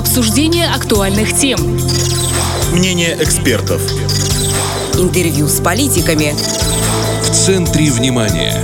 Обсуждение 0.00 0.66
актуальных 0.66 1.36
тем. 1.36 1.60
Мнение 2.72 3.18
экспертов. 3.20 3.82
Интервью 4.94 5.46
с 5.46 5.60
политиками. 5.60 6.32
В 7.22 7.30
центре 7.30 7.90
внимания. 7.90 8.54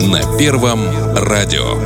На 0.00 0.38
Первом 0.38 0.80
радио. 1.14 1.76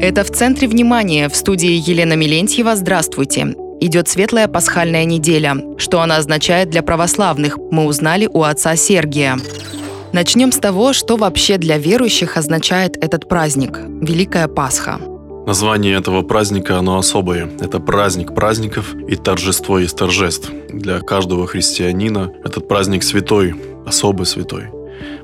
Это 0.00 0.24
«В 0.24 0.32
центре 0.32 0.66
внимания» 0.66 1.28
в 1.28 1.36
студии 1.36 1.80
Елена 1.88 2.14
Милентьева. 2.14 2.74
Здравствуйте. 2.74 3.54
Идет 3.80 4.08
светлая 4.08 4.48
пасхальная 4.48 5.04
неделя. 5.04 5.54
Что 5.78 6.00
она 6.00 6.16
означает 6.16 6.68
для 6.68 6.82
православных, 6.82 7.58
мы 7.70 7.84
узнали 7.84 8.26
у 8.26 8.42
отца 8.42 8.74
Сергия. 8.74 9.38
Начнем 10.12 10.50
с 10.50 10.56
того, 10.56 10.92
что 10.92 11.16
вообще 11.16 11.58
для 11.58 11.78
верующих 11.78 12.36
означает 12.36 12.96
этот 12.96 13.28
праздник– 13.28 13.78
Великая 14.00 14.48
Пасха. 14.48 14.98
Название 15.46 15.96
этого 15.96 16.22
праздника, 16.22 16.78
оно 16.78 16.98
особое. 16.98 17.50
Это 17.60 17.80
праздник 17.80 18.32
праздников 18.32 18.94
и 19.08 19.16
торжество 19.16 19.80
из 19.80 19.92
торжеств. 19.92 20.50
Для 20.72 21.00
каждого 21.00 21.48
христианина 21.48 22.32
этот 22.44 22.68
праздник 22.68 23.02
святой, 23.02 23.54
особый 23.84 24.24
святой. 24.24 24.68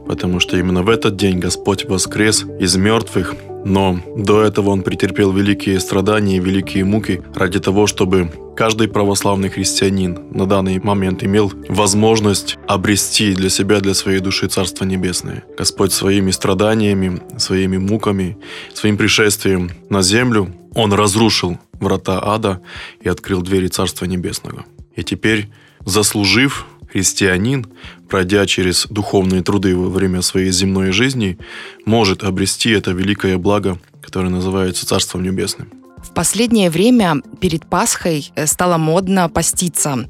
Потому 0.07 0.41
что 0.41 0.57
именно 0.57 0.83
в 0.83 0.89
этот 0.89 1.17
день 1.17 1.39
Господь 1.39 1.85
воскрес 1.85 2.45
из 2.59 2.77
мертвых, 2.77 3.37
но 3.65 4.01
до 4.17 4.43
этого 4.43 4.71
Он 4.71 4.83
претерпел 4.83 5.33
великие 5.33 5.81
страдания 5.81 6.37
и 6.37 6.41
великие 6.41 6.85
муки 6.85 7.23
ради 7.35 7.61
того, 7.61 7.87
чтобы 7.87 8.31
каждый 8.57 8.89
православный 8.89 9.49
христианин 9.51 10.19
на 10.31 10.47
данный 10.47 10.81
момент 10.81 11.23
имел 11.23 11.53
возможность 11.69 12.59
обрести 12.67 13.35
для 13.35 13.51
себя, 13.51 13.81
для 13.81 13.95
своей 13.95 14.21
души 14.21 14.49
Царство 14.49 14.85
Небесное. 14.85 15.45
Господь 15.57 15.93
своими 15.93 16.31
страданиями, 16.31 17.21
своими 17.37 17.77
муками, 17.77 18.37
своим 18.75 18.97
пришествием 18.97 19.71
на 19.89 20.03
землю, 20.03 20.53
Он 20.75 20.93
разрушил 20.93 21.59
врата 21.75 22.21
ада 22.23 22.61
и 23.01 23.09
открыл 23.09 23.43
двери 23.43 23.69
Царства 23.69 24.07
Небесного. 24.07 24.65
И 24.97 25.05
теперь, 25.05 25.49
заслужив 25.85 26.67
христианин, 26.93 27.67
пройдя 28.09 28.47
через 28.47 28.87
духовные 28.89 29.43
труды 29.43 29.77
во 29.77 29.89
время 29.89 30.23
своей 30.23 30.51
земной 30.51 30.93
жизни, 30.93 31.39
может 31.85 32.23
обрести 32.23 32.71
это 32.71 32.93
великое 32.93 33.39
благо, 33.39 33.79
которое 34.03 34.31
называется 34.31 34.87
Царством 34.87 35.23
Небесным. 35.23 35.69
В 36.03 36.15
последнее 36.15 36.71
время 36.71 37.23
перед 37.41 37.67
Пасхой 37.67 38.31
э, 38.35 38.47
стало 38.47 38.79
модно 38.79 39.29
поститься. 39.29 40.09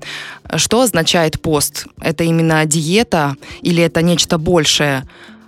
Что 0.57 0.83
означает 0.83 1.41
пост? 1.41 1.87
Это 2.01 2.25
именно 2.25 2.65
диета 2.67 3.37
или 3.63 3.83
это 3.83 4.03
нечто 4.03 4.39
большее? 4.39 5.05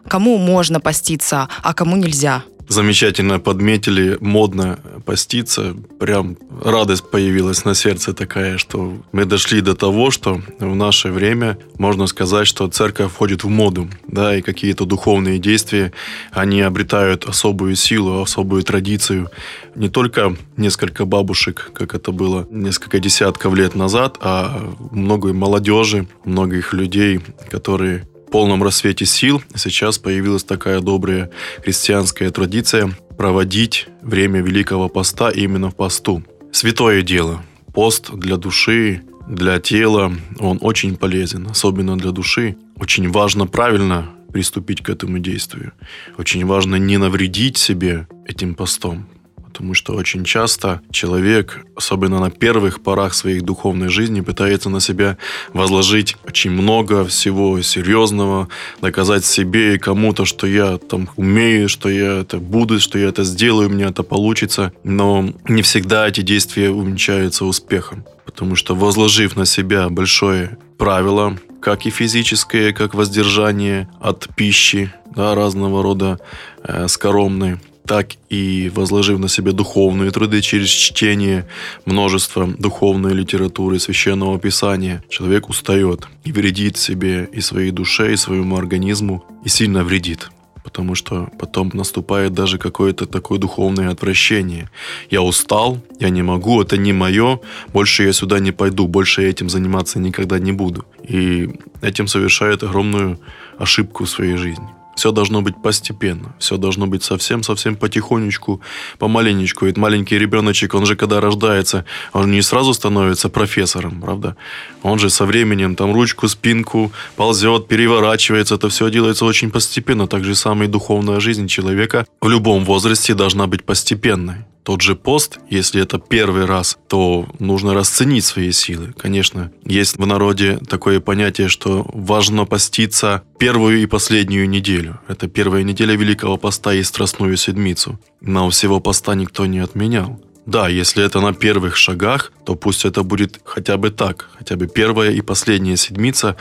Кому 0.09 0.39
можно 0.39 0.81
поститься, 0.81 1.49
а 1.63 1.75
кому 1.75 1.97
нельзя? 1.97 2.43
Замечательно 2.71 3.41
подметили, 3.41 4.17
модно 4.21 4.79
поститься. 5.05 5.75
Прям 5.99 6.37
радость 6.63 7.11
появилась 7.11 7.65
на 7.65 7.75
сердце 7.75 8.13
такая, 8.15 8.59
что 8.59 8.97
мы 9.11 9.25
дошли 9.25 9.61
до 9.61 9.75
того, 9.75 10.13
что 10.13 10.41
в 10.61 10.75
наше 10.77 11.11
время 11.11 11.59
можно 11.79 12.07
сказать, 12.07 12.47
что 12.47 12.69
церковь 12.69 13.11
входит 13.13 13.43
в 13.43 13.49
моду, 13.49 13.89
да, 14.07 14.37
и 14.37 14.41
какие-то 14.41 14.85
духовные 14.85 15.39
действия, 15.39 15.93
они 16.31 16.61
обретают 16.61 17.25
особую 17.25 17.75
силу, 17.75 18.23
особую 18.23 18.63
традицию. 18.63 19.31
Не 19.75 19.89
только 19.89 20.37
несколько 20.57 21.05
бабушек, 21.05 21.73
как 21.75 21.95
это 21.95 22.13
было 22.13 22.47
несколько 22.51 23.01
десятков 23.01 23.53
лет 23.55 23.75
назад, 23.75 24.17
а 24.21 24.73
много 24.93 25.33
молодежи, 25.33 26.07
многих 26.25 26.73
людей, 26.73 27.21
которые 27.51 28.07
полном 28.31 28.63
рассвете 28.63 29.05
сил 29.05 29.43
сейчас 29.55 29.99
появилась 29.99 30.45
такая 30.45 30.81
добрая 30.81 31.31
христианская 31.63 32.31
традиция 32.31 32.97
проводить 33.17 33.89
время 34.03 34.41
Великого 34.41 34.89
Поста 34.89 35.31
именно 35.31 35.71
в 35.71 35.77
посту. 35.77 36.23
Святое 36.53 37.03
дело. 37.03 37.43
Пост 37.75 38.11
для 38.13 38.37
души, 38.37 39.03
для 39.29 39.61
тела, 39.61 40.13
он 40.39 40.59
очень 40.61 40.97
полезен, 40.97 41.47
особенно 41.49 41.97
для 41.97 42.11
души. 42.13 42.57
Очень 42.77 43.11
важно 43.11 43.47
правильно 43.47 44.11
приступить 44.33 44.83
к 44.83 44.89
этому 44.89 45.19
действию. 45.19 45.73
Очень 46.17 46.47
важно 46.47 46.77
не 46.77 46.97
навредить 46.97 47.59
себе 47.59 48.09
этим 48.27 48.55
постом 48.55 49.07
потому 49.51 49.75
что 49.75 49.95
очень 49.95 50.25
часто 50.25 50.81
человек, 50.93 51.67
особенно 51.75 52.21
на 52.21 52.31
первых 52.31 52.83
порах 52.83 53.15
своей 53.15 53.41
духовной 53.41 53.89
жизни, 53.89 54.21
пытается 54.21 54.71
на 54.71 54.81
себя 54.81 55.19
возложить 55.53 56.17
очень 56.25 56.53
много 56.53 57.05
всего 57.05 57.61
серьезного, 57.61 58.49
доказать 58.81 59.25
себе 59.25 59.75
и 59.75 59.79
кому-то, 59.79 60.25
что 60.25 60.47
я 60.47 60.79
там 60.79 61.09
умею, 61.17 61.69
что 61.69 61.89
я 61.89 62.21
это 62.21 62.39
буду, 62.39 62.79
что 62.79 62.97
я 62.97 63.09
это 63.09 63.25
сделаю, 63.25 63.69
у 63.69 63.73
меня 63.73 63.89
это 63.89 64.05
получится. 64.05 64.73
Но 64.85 65.33
не 65.49 65.63
всегда 65.63 66.07
эти 66.07 66.21
действия 66.21 66.71
увенчаются 66.71 67.45
успехом, 67.45 68.05
потому 68.25 68.55
что 68.55 68.77
возложив 68.77 69.35
на 69.35 69.47
себя 69.47 69.89
большое 69.89 70.59
правило, 70.79 71.37
как 71.61 71.87
и 71.87 71.91
физическое, 71.91 72.73
как 72.73 72.95
воздержание 72.95 73.89
от 74.01 74.29
пищи, 74.37 74.93
да, 75.15 75.35
разного 75.35 75.83
рода 75.83 76.21
э, 76.63 76.87
скоромной, 76.87 77.59
так 77.91 78.11
и 78.29 78.71
возложив 78.73 79.19
на 79.19 79.29
себя 79.29 79.51
духовные 79.51 80.13
труды 80.13 80.41
через 80.43 80.69
чтение 80.69 81.45
множества 81.87 82.47
духовной 82.47 83.15
литературы, 83.15 83.81
священного 83.81 84.39
писания, 84.39 85.03
человек 85.09 85.49
устает 85.49 86.07
и 86.25 86.31
вредит 86.31 86.77
себе 86.77 87.29
и 87.33 87.41
своей 87.41 87.73
душе, 87.73 88.13
и 88.13 88.17
своему 88.17 88.57
организму, 88.57 89.25
и 89.45 89.49
сильно 89.49 89.83
вредит 89.83 90.31
потому 90.63 90.95
что 90.95 91.29
потом 91.39 91.71
наступает 91.75 92.33
даже 92.33 92.59
какое-то 92.59 93.07
такое 93.07 93.39
духовное 93.39 93.91
отвращение. 93.91 94.69
Я 95.11 95.23
устал, 95.23 95.79
я 95.99 96.11
не 96.11 96.23
могу, 96.23 96.63
это 96.63 96.77
не 96.77 96.93
мое, 96.93 97.41
больше 97.73 98.05
я 98.05 98.13
сюда 98.13 98.39
не 98.41 98.53
пойду, 98.53 98.87
больше 98.87 99.23
я 99.23 99.31
этим 99.31 99.49
заниматься 99.49 99.99
никогда 99.99 100.39
не 100.39 100.53
буду. 100.53 100.85
И 101.09 101.49
этим 101.83 102.07
совершает 102.07 102.63
огромную 102.63 103.19
ошибку 103.59 104.05
в 104.05 104.11
своей 104.11 104.37
жизни. 104.37 104.69
Все 105.01 105.13
должно 105.13 105.41
быть 105.41 105.55
постепенно, 105.63 106.35
все 106.39 106.59
должно 106.59 106.87
быть 106.87 107.03
совсем-совсем 107.03 107.75
потихонечку, 107.75 108.61
помаленечку. 108.99 109.65
Ведь 109.65 109.79
маленький 109.79 110.19
ребеночек, 110.19 110.75
он 110.75 110.85
же 110.85 110.95
когда 110.95 111.23
рождается, 111.23 111.87
он 112.13 112.31
не 112.31 112.43
сразу 112.43 112.75
становится 112.75 113.31
профессором, 113.31 114.03
правда? 114.03 114.37
Он 114.83 114.99
же 114.99 115.09
со 115.09 115.25
временем 115.25 115.75
там 115.75 115.95
ручку, 115.95 116.29
спинку 116.29 116.93
ползет, 117.17 117.67
переворачивается. 117.67 118.57
Это 118.57 118.69
все 118.69 118.91
делается 118.91 119.25
очень 119.25 119.51
постепенно. 119.51 120.07
Так 120.07 120.23
же 120.23 120.35
самое 120.35 120.69
духовная 120.69 121.19
жизнь 121.19 121.47
человека 121.47 122.05
в 122.21 122.29
любом 122.29 122.67
возрасте 122.67 123.15
должна 123.15 123.47
быть 123.47 123.65
постепенной 123.65 124.45
тот 124.63 124.83
же 124.83 124.95
пост, 124.95 125.39
если 125.49 125.83
это 125.83 125.99
первый 125.99 126.45
раз, 126.45 126.79
то 126.89 127.27
нужно 127.39 127.75
расценить 127.75 128.25
свои 128.25 128.53
силы. 128.53 128.93
Конечно, 128.97 129.53
есть 129.65 129.97
в 129.97 130.07
народе 130.07 130.59
такое 130.69 131.01
понятие, 131.01 131.49
что 131.49 131.87
важно 131.93 132.45
поститься 132.45 133.23
первую 133.39 133.83
и 133.83 133.87
последнюю 133.87 134.49
неделю. 134.49 135.01
Это 135.09 135.29
первая 135.29 135.63
неделя 135.63 135.95
Великого 135.95 136.37
Поста 136.37 136.75
и 136.75 136.83
Страстную 136.83 137.37
Седмицу. 137.37 137.99
Но 138.21 138.51
всего 138.51 138.81
поста 138.81 139.15
никто 139.15 139.47
не 139.47 139.61
отменял. 139.61 140.21
Да, 140.47 140.69
если 140.69 141.05
это 141.05 141.21
на 141.21 141.33
первых 141.33 141.77
шагах, 141.77 142.33
то 142.45 142.55
пусть 142.55 142.85
это 142.85 143.03
будет 143.03 143.41
хотя 143.45 143.77
бы 143.77 143.91
так, 143.91 144.31
хотя 144.39 144.57
бы 144.57 144.67
первая 144.67 145.11
и 145.11 145.21
последняя 145.21 145.77
седмица, 145.77 146.37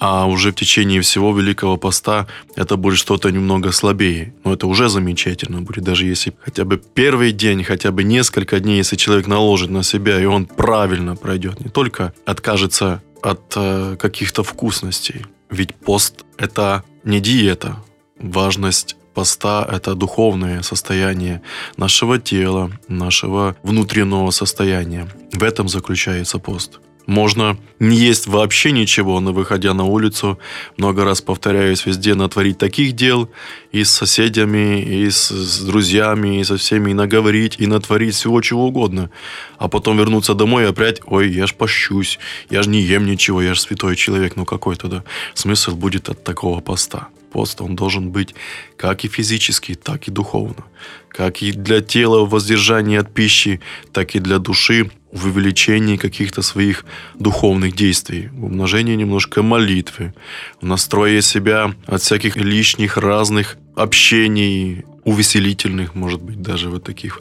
а 0.00 0.26
уже 0.26 0.50
в 0.50 0.54
течение 0.54 1.00
всего 1.00 1.32
Великого 1.38 1.76
Поста 1.76 2.26
это 2.56 2.76
будет 2.76 2.98
что-то 2.98 3.30
немного 3.30 3.72
слабее. 3.72 4.34
Но 4.44 4.52
это 4.52 4.66
уже 4.66 4.88
замечательно 4.88 5.62
будет, 5.62 5.84
даже 5.84 6.04
если 6.04 6.34
хотя 6.40 6.64
бы 6.64 6.82
первый 6.94 7.32
день, 7.32 7.62
хотя 7.64 7.90
бы 7.90 8.02
несколько 8.02 8.60
дней, 8.60 8.78
если 8.78 8.96
человек 8.96 9.28
наложит 9.28 9.70
на 9.70 9.82
себя, 9.82 10.20
и 10.20 10.24
он 10.26 10.46
правильно 10.46 11.16
пройдет, 11.16 11.60
не 11.60 11.70
только 11.70 12.12
откажется 12.26 13.02
от 13.22 13.54
э, 13.56 13.96
каких-то 13.98 14.42
вкусностей. 14.42 15.24
Ведь 15.48 15.74
пост– 15.74 16.24
это 16.36 16.82
не 17.04 17.20
диета. 17.20 17.76
Важность 18.18 18.96
поста– 19.14 19.66
это 19.72 19.94
духовное 19.94 20.62
состояние 20.62 21.40
нашего 21.76 22.18
тела, 22.18 22.70
нашего 22.88 23.56
внутреннего 23.62 24.30
состояния. 24.30 25.08
В 25.32 25.42
этом 25.42 25.68
заключается 25.68 26.38
пост. 26.38 26.80
Можно 27.06 27.58
не 27.80 27.96
есть 27.96 28.26
вообще 28.26 28.72
ничего, 28.72 29.20
но 29.20 29.32
выходя 29.32 29.74
на 29.74 29.84
улицу, 29.84 30.38
много 30.78 31.04
раз 31.04 31.20
повторяюсь, 31.20 31.84
везде 31.84 32.14
натворить 32.14 32.56
таких 32.56 32.92
дел 32.92 33.28
и 33.72 33.84
с 33.84 33.90
соседями, 33.90 34.82
и 34.82 35.10
с, 35.10 35.28
с 35.28 35.60
друзьями, 35.60 36.40
и 36.40 36.44
со 36.44 36.56
всеми, 36.56 36.92
и 36.92 36.94
наговорить, 36.94 37.56
и 37.58 37.66
натворить 37.66 38.14
всего 38.14 38.40
чего 38.40 38.66
угодно. 38.68 39.10
А 39.58 39.68
потом 39.68 39.98
вернуться 39.98 40.34
домой 40.34 40.64
и 40.64 40.66
опять, 40.68 41.00
ой, 41.04 41.30
я 41.30 41.46
ж 41.46 41.54
пощусь, 41.54 42.18
я 42.48 42.62
ж 42.62 42.68
не 42.68 42.80
ем 42.80 43.04
ничего, 43.04 43.42
я 43.42 43.52
ж 43.52 43.60
святой 43.60 43.96
человек. 43.96 44.36
Ну 44.36 44.46
какой 44.46 44.76
тогда 44.76 45.04
смысл 45.34 45.76
будет 45.76 46.08
от 46.08 46.24
такого 46.24 46.60
поста? 46.60 47.08
Пост, 47.34 47.60
он 47.60 47.74
должен 47.74 48.10
быть 48.10 48.34
как 48.76 49.04
и 49.04 49.08
физически, 49.08 49.74
так 49.74 50.08
и 50.08 50.12
духовно. 50.12 50.64
Как 51.08 51.42
и 51.42 51.50
для 51.52 51.80
тела 51.80 52.24
воздержание 52.26 53.00
от 53.00 53.12
пищи, 53.12 53.60
так 53.92 54.14
и 54.14 54.20
для 54.20 54.38
души 54.38 54.90
в 55.12 55.26
увеличении 55.26 55.96
каких-то 55.96 56.42
своих 56.42 56.84
духовных 57.18 57.74
действий, 57.74 58.28
в 58.32 58.44
умножении 58.44 58.96
немножко 58.96 59.42
молитвы, 59.42 60.14
в 60.60 60.66
настрое 60.66 61.22
себя 61.22 61.74
от 61.86 62.02
всяких 62.02 62.36
лишних 62.36 62.96
разных 62.96 63.56
общений, 63.76 64.84
увеселительных, 65.04 65.96
может 65.96 66.22
быть, 66.22 66.40
даже 66.40 66.70
вот 66.70 66.84
таких, 66.84 67.20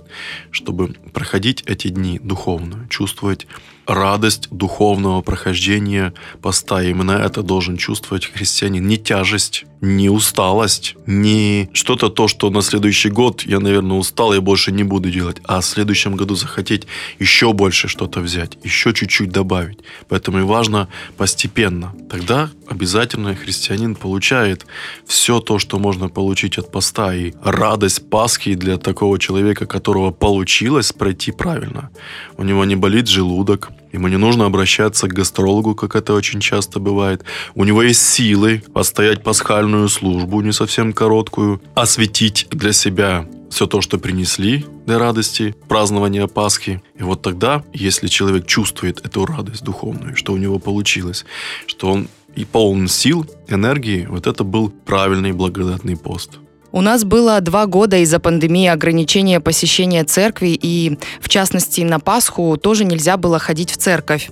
чтобы 0.52 0.96
проходить 1.14 1.64
эти 1.66 1.88
дни 1.90 2.20
духовно, 2.24 2.88
чувствовать 2.90 3.48
радость 3.86 4.48
духовного 4.50 5.22
прохождения 5.22 6.14
поста. 6.42 6.84
Именно 6.84 7.12
это 7.12 7.44
должен 7.44 7.78
чувствовать 7.78 8.26
христианин. 8.26 8.88
Не 8.88 8.98
тяжесть, 8.98 9.66
не 9.84 10.10
усталость, 10.10 10.96
не 11.06 11.70
что-то 11.74 12.10
то, 12.10 12.30
что 12.30 12.50
на 12.50 12.62
следующий 12.62 13.10
год 13.10 13.42
я, 13.42 13.60
наверное, 13.60 13.98
устал, 13.98 14.34
я 14.34 14.40
больше 14.40 14.72
не 14.72 14.84
буду 14.84 15.12
делать, 15.12 15.38
а 15.44 15.60
в 15.60 15.66
следующем 15.66 16.16
году 16.16 16.36
захотеть 16.36 16.88
еще 17.20 17.52
больше 17.52 17.90
что-то 17.90 18.22
взять, 18.22 18.58
еще 18.64 18.94
чуть-чуть 18.94 19.30
добавить. 19.30 19.80
Поэтому 20.08 20.40
и 20.40 20.44
важно 20.44 20.88
постепенно. 21.18 21.94
Тогда 22.10 22.50
обязательно 22.68 23.36
христианин 23.36 23.96
получает 23.96 24.66
все 25.06 25.42
то, 25.42 25.60
что 25.60 25.80
можно 25.80 26.08
получить 26.08 26.58
от 26.58 26.72
поста. 26.72 27.14
И 27.14 27.34
радость 27.44 28.10
Пасхи 28.10 28.54
для 28.54 28.78
такого 28.78 29.20
человека, 29.20 29.66
которого 29.66 30.12
получилось 30.12 30.94
пройти 30.94 31.34
правильно. 31.34 31.90
У 32.38 32.44
него 32.44 32.64
не 32.64 32.78
болит 32.78 33.08
желудок, 33.08 33.73
Ему 33.94 34.08
не 34.08 34.18
нужно 34.18 34.46
обращаться 34.46 35.08
к 35.08 35.14
гастрологу, 35.14 35.76
как 35.76 35.96
это 35.96 36.14
очень 36.14 36.42
часто 36.42 36.80
бывает. 36.80 37.24
У 37.54 37.64
него 37.64 37.84
есть 37.84 38.02
силы 38.02 38.64
постоять 38.74 39.24
пасхальную 39.24 39.88
службу, 39.88 40.42
не 40.42 40.52
совсем 40.52 40.94
короткую, 40.94 41.62
осветить 41.76 42.48
для 42.50 42.74
себя 42.74 43.28
все 43.52 43.68
то, 43.68 43.82
что 43.82 44.00
принесли 44.00 44.66
для 44.88 44.98
радости, 44.98 45.56
празднования 45.68 46.26
Пасхи. 46.26 46.82
И 46.98 47.04
вот 47.04 47.22
тогда, 47.22 47.64
если 47.72 48.08
человек 48.08 48.48
чувствует 48.48 49.06
эту 49.06 49.28
радость 49.28 49.64
духовную, 49.64 50.16
что 50.16 50.34
у 50.34 50.38
него 50.38 50.58
получилось, 50.58 51.24
что 51.68 51.92
он 51.92 52.08
и 52.36 52.46
полон 52.46 52.88
сил, 52.88 53.28
энергии, 53.48 54.08
вот 54.10 54.26
это 54.26 54.44
был 54.44 54.70
правильный 54.70 55.34
благодатный 55.34 55.96
пост. 55.96 56.40
У 56.74 56.82
нас 56.82 57.06
было 57.06 57.40
два 57.40 57.68
года 57.68 57.98
из-за 57.98 58.20
пандемии 58.20 58.68
ограничения 58.68 59.40
посещения 59.40 60.04
церкви, 60.04 60.58
и 60.60 60.98
в 61.22 61.30
частности 61.30 61.82
на 61.82 62.00
Пасху 62.00 62.58
тоже 62.58 62.84
нельзя 62.84 63.16
было 63.16 63.38
ходить 63.38 63.70
в 63.70 63.78
церковь. 63.78 64.32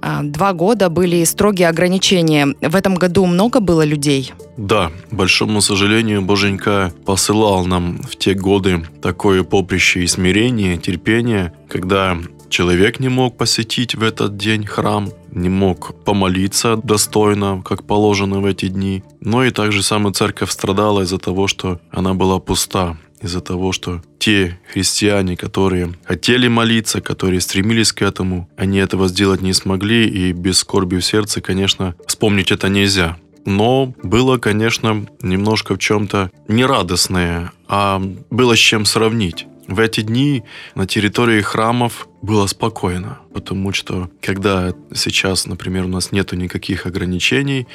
А, 0.00 0.22
два 0.22 0.54
года 0.54 0.88
были 0.88 1.22
строгие 1.24 1.68
ограничения. 1.68 2.54
В 2.62 2.74
этом 2.74 2.94
году 2.94 3.26
много 3.26 3.60
было 3.60 3.84
людей? 3.84 4.32
Да, 4.56 4.92
большому 5.10 5.60
сожалению, 5.60 6.22
Боженька 6.22 6.90
посылал 7.04 7.66
нам 7.66 7.98
в 7.98 8.16
те 8.16 8.32
годы 8.32 8.82
такое 9.02 9.42
поприще 9.42 10.04
и 10.04 10.06
смирение, 10.06 10.78
терпение, 10.78 11.52
когда 11.68 12.16
человек 12.54 13.00
не 13.00 13.08
мог 13.08 13.36
посетить 13.36 13.96
в 13.96 14.02
этот 14.04 14.36
день 14.36 14.64
храм, 14.64 15.10
не 15.32 15.48
мог 15.48 16.04
помолиться 16.04 16.76
достойно, 16.76 17.60
как 17.64 17.82
положено 17.82 18.38
в 18.38 18.46
эти 18.46 18.68
дни. 18.68 19.02
Но 19.20 19.44
и 19.44 19.50
также 19.50 19.82
сама 19.82 20.12
церковь 20.12 20.52
страдала 20.52 21.00
из-за 21.00 21.18
того, 21.18 21.48
что 21.48 21.80
она 21.90 22.14
была 22.14 22.38
пуста, 22.38 22.96
из-за 23.20 23.40
того, 23.40 23.72
что 23.72 24.02
те 24.20 24.56
христиане, 24.72 25.36
которые 25.36 25.94
хотели 26.04 26.46
молиться, 26.46 27.00
которые 27.00 27.40
стремились 27.40 27.92
к 27.92 28.02
этому, 28.02 28.48
они 28.56 28.78
этого 28.78 29.08
сделать 29.08 29.42
не 29.42 29.52
смогли, 29.52 30.08
и 30.08 30.30
без 30.30 30.58
скорби 30.58 30.98
в 30.98 31.04
сердце, 31.04 31.40
конечно, 31.40 31.96
вспомнить 32.06 32.52
это 32.52 32.68
нельзя. 32.68 33.16
Но 33.44 33.92
было, 34.04 34.38
конечно, 34.38 35.04
немножко 35.22 35.74
в 35.74 35.78
чем-то 35.78 36.30
нерадостное, 36.46 37.50
а 37.66 38.00
было 38.30 38.54
с 38.54 38.60
чем 38.60 38.84
сравнить. 38.84 39.46
В 39.66 39.80
эти 39.80 40.02
дни 40.02 40.42
на 40.74 40.86
территории 40.86 41.40
храмов 41.40 42.06
было 42.24 42.46
спокойно, 42.46 43.18
потому 43.34 43.72
что 43.72 44.10
когда 44.22 44.72
сейчас, 44.94 45.46
например, 45.46 45.84
у 45.84 45.88
нас 45.88 46.10
нету 46.10 46.36
никаких 46.36 46.86
ограничений, 46.86 47.66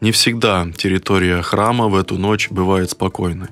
не 0.00 0.10
всегда 0.10 0.66
территория 0.76 1.40
храма 1.42 1.86
в 1.86 1.94
эту 1.94 2.18
ночь 2.18 2.50
бывает 2.50 2.90
спокойной. 2.90 3.48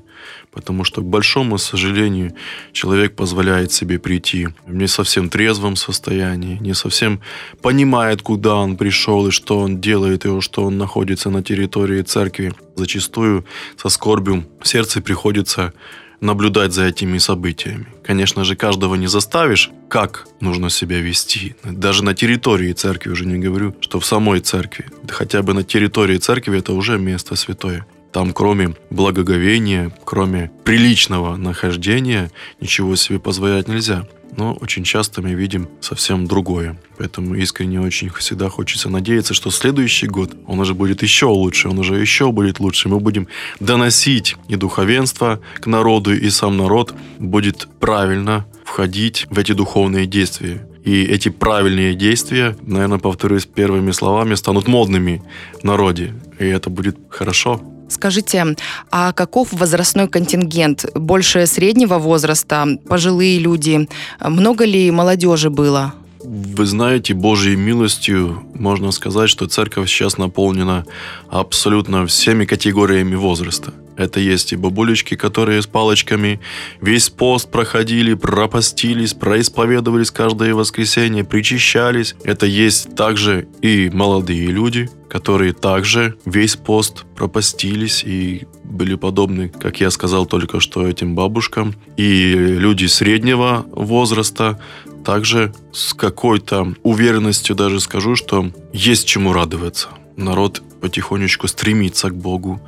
Потому 0.50 0.82
что, 0.82 1.02
к 1.02 1.04
большому 1.04 1.56
сожалению, 1.58 2.32
человек 2.72 3.14
позволяет 3.14 3.70
себе 3.70 4.00
прийти 4.00 4.48
в 4.66 4.74
не 4.74 4.88
совсем 4.88 5.28
трезвом 5.28 5.76
состоянии, 5.76 6.58
не 6.58 6.74
совсем 6.74 7.20
понимает, 7.62 8.20
куда 8.20 8.56
он 8.56 8.76
пришел 8.76 9.28
и 9.28 9.30
что 9.30 9.60
он 9.60 9.80
делает, 9.80 10.26
и 10.26 10.40
что 10.40 10.64
он 10.64 10.76
находится 10.76 11.30
на 11.30 11.44
территории 11.44 12.02
церкви. 12.02 12.52
Зачастую 12.74 13.44
со 13.76 13.88
скорбью 13.88 14.44
сердце 14.64 15.00
приходится 15.00 15.72
наблюдать 16.20 16.72
за 16.72 16.84
этими 16.84 17.18
событиями. 17.18 17.86
Конечно 18.04 18.44
же, 18.44 18.56
каждого 18.56 18.94
не 18.94 19.06
заставишь, 19.06 19.70
как 19.88 20.26
нужно 20.40 20.70
себя 20.70 21.00
вести. 21.00 21.54
Даже 21.64 22.04
на 22.04 22.14
территории 22.14 22.72
церкви 22.72 23.10
уже 23.10 23.26
не 23.26 23.38
говорю, 23.38 23.74
что 23.80 24.00
в 24.00 24.06
самой 24.06 24.40
церкви. 24.40 24.86
Хотя 25.08 25.42
бы 25.42 25.54
на 25.54 25.62
территории 25.62 26.18
церкви 26.18 26.58
это 26.58 26.72
уже 26.72 26.98
место 26.98 27.36
святое. 27.36 27.86
Там 28.12 28.32
кроме 28.32 28.74
благоговения, 28.90 29.92
кроме 30.04 30.50
приличного 30.64 31.36
нахождения, 31.36 32.30
ничего 32.60 32.96
себе 32.96 33.18
позволять 33.18 33.68
нельзя 33.68 34.06
но 34.36 34.54
очень 34.54 34.84
часто 34.84 35.22
мы 35.22 35.34
видим 35.34 35.68
совсем 35.80 36.26
другое. 36.26 36.78
Поэтому 36.98 37.34
искренне 37.34 37.80
очень 37.80 38.10
всегда 38.10 38.48
хочется 38.48 38.88
надеяться, 38.88 39.34
что 39.34 39.50
следующий 39.50 40.06
год, 40.06 40.30
он 40.46 40.60
уже 40.60 40.74
будет 40.74 41.02
еще 41.02 41.26
лучше, 41.26 41.68
он 41.68 41.78
уже 41.78 41.96
еще 41.96 42.32
будет 42.32 42.60
лучше. 42.60 42.88
Мы 42.88 43.00
будем 43.00 43.28
доносить 43.58 44.36
и 44.48 44.56
духовенство 44.56 45.40
к 45.60 45.66
народу, 45.66 46.14
и 46.14 46.30
сам 46.30 46.56
народ 46.56 46.94
будет 47.18 47.68
правильно 47.80 48.46
входить 48.64 49.26
в 49.30 49.38
эти 49.38 49.52
духовные 49.52 50.06
действия. 50.06 50.66
И 50.84 51.04
эти 51.04 51.28
правильные 51.28 51.94
действия, 51.94 52.56
наверное, 52.62 52.98
повторюсь 52.98 53.44
первыми 53.44 53.90
словами, 53.90 54.34
станут 54.34 54.66
модными 54.66 55.22
в 55.60 55.64
народе. 55.64 56.14
И 56.38 56.46
это 56.46 56.70
будет 56.70 56.96
хорошо. 57.10 57.60
Скажите, 57.90 58.56
а 58.90 59.12
каков 59.12 59.52
возрастной 59.52 60.08
контингент? 60.08 60.86
Больше 60.94 61.46
среднего 61.46 61.98
возраста, 61.98 62.66
пожилые 62.88 63.38
люди? 63.38 63.88
Много 64.24 64.64
ли 64.64 64.90
молодежи 64.90 65.50
было? 65.50 65.92
Вы 66.22 66.66
знаете, 66.66 67.14
Божьей 67.14 67.56
милостью 67.56 68.44
можно 68.54 68.92
сказать, 68.92 69.28
что 69.28 69.48
церковь 69.48 69.88
сейчас 69.88 70.18
наполнена 70.18 70.84
абсолютно 71.28 72.06
всеми 72.06 72.44
категориями 72.44 73.16
возраста. 73.16 73.72
Это 73.96 74.20
есть 74.20 74.52
и 74.52 74.56
бабулечки, 74.56 75.14
которые 75.14 75.60
с 75.60 75.66
палочками 75.66 76.40
весь 76.80 77.10
пост 77.10 77.50
проходили, 77.50 78.14
пропостились, 78.14 79.14
происповедовались 79.14 80.10
каждое 80.10 80.54
воскресенье, 80.54 81.24
причащались. 81.24 82.14
Это 82.22 82.46
есть 82.46 82.94
также 82.94 83.48
и 83.60 83.90
молодые 83.92 84.46
люди, 84.46 84.88
которые 85.10 85.52
также 85.52 86.16
весь 86.24 86.56
пост 86.56 87.04
пропостились 87.16 88.04
и 88.04 88.46
были 88.64 88.94
подобны, 88.94 89.48
как 89.48 89.80
я 89.80 89.90
сказал 89.90 90.24
только 90.24 90.60
что, 90.60 90.86
этим 90.86 91.14
бабушкам. 91.14 91.74
И 91.96 92.32
люди 92.32 92.86
среднего 92.86 93.66
возраста 93.72 94.60
также 95.04 95.52
с 95.72 95.94
какой-то 95.94 96.74
уверенностью 96.84 97.56
даже 97.56 97.80
скажу, 97.80 98.14
что 98.14 98.50
есть 98.72 99.08
чему 99.08 99.32
радоваться. 99.32 99.88
Народ 100.16 100.62
потихонечку 100.80 101.48
стремится 101.48 102.10
к 102.10 102.14
Богу. 102.14 102.60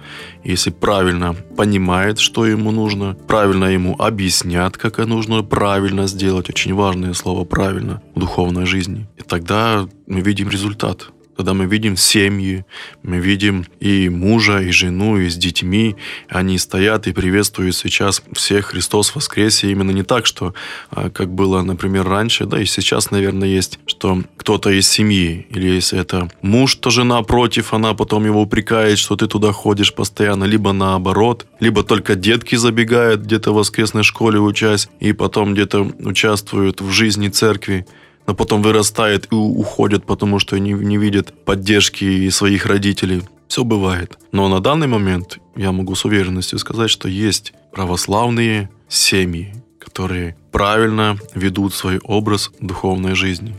Если 0.42 0.70
правильно 0.70 1.34
понимает, 1.56 2.18
что 2.18 2.46
ему 2.46 2.72
нужно, 2.72 3.16
правильно 3.28 3.66
ему 3.66 3.94
объяснят, 3.98 4.76
как 4.76 4.98
это 4.98 5.08
нужно 5.08 5.42
правильно 5.42 6.06
сделать, 6.06 6.50
очень 6.50 6.74
важное 6.74 7.14
слово 7.14 7.44
«правильно» 7.44 8.02
в 8.14 8.20
духовной 8.20 8.66
жизни. 8.66 9.06
И 9.16 9.22
тогда 9.22 9.88
мы 10.06 10.20
видим 10.20 10.48
результат 10.48 11.12
когда 11.36 11.54
мы 11.54 11.66
видим 11.66 11.96
семьи, 11.96 12.64
мы 13.02 13.18
видим 13.18 13.66
и 13.80 14.08
мужа, 14.08 14.58
и 14.58 14.70
жену, 14.70 15.18
и 15.18 15.28
с 15.28 15.36
детьми, 15.36 15.96
они 16.28 16.58
стоят 16.58 17.06
и 17.06 17.12
приветствуют 17.12 17.74
сейчас 17.74 18.22
всех. 18.32 18.66
Христос 18.66 19.14
воскресе. 19.14 19.70
Именно 19.70 19.90
не 19.90 20.02
так, 20.02 20.26
что 20.26 20.54
а, 20.90 21.10
как 21.10 21.30
было, 21.30 21.62
например, 21.62 22.06
раньше, 22.06 22.44
да 22.46 22.60
и 22.60 22.64
сейчас, 22.64 23.10
наверное, 23.10 23.48
есть, 23.48 23.78
что 23.86 24.22
кто-то 24.36 24.70
из 24.70 24.88
семьи, 24.88 25.46
или 25.50 25.68
если 25.68 25.98
это 25.98 26.28
муж, 26.42 26.76
то 26.76 26.90
жена 26.90 27.22
против, 27.22 27.72
она 27.72 27.94
потом 27.94 28.24
его 28.24 28.42
упрекает, 28.42 28.98
что 28.98 29.16
ты 29.16 29.26
туда 29.26 29.52
ходишь 29.52 29.94
постоянно, 29.94 30.44
либо 30.44 30.72
наоборот, 30.72 31.46
либо 31.60 31.82
только 31.82 32.14
детки 32.14 32.56
забегают 32.56 33.22
где-то 33.22 33.52
в 33.52 33.56
воскресной 33.56 34.02
школе 34.02 34.38
учась, 34.38 34.88
и 35.00 35.12
потом 35.12 35.54
где-то 35.54 35.92
участвуют 36.00 36.80
в 36.80 36.90
жизни 36.90 37.28
церкви 37.28 37.86
но 38.26 38.34
потом 38.34 38.62
вырастает 38.62 39.28
и 39.30 39.34
уходят, 39.34 40.04
потому 40.04 40.38
что 40.38 40.58
не, 40.58 40.72
не 40.72 40.98
видят 40.98 41.44
поддержки 41.44 42.28
своих 42.30 42.66
родителей. 42.66 43.22
Все 43.48 43.64
бывает. 43.64 44.18
Но 44.32 44.48
на 44.48 44.60
данный 44.60 44.86
момент 44.86 45.38
я 45.56 45.72
могу 45.72 45.94
с 45.94 46.04
уверенностью 46.04 46.58
сказать, 46.58 46.90
что 46.90 47.08
есть 47.08 47.52
православные 47.72 48.70
семьи, 48.88 49.54
которые 49.78 50.36
правильно 50.50 51.18
ведут 51.34 51.74
свой 51.74 51.98
образ 51.98 52.50
духовной 52.60 53.14
жизни, 53.14 53.54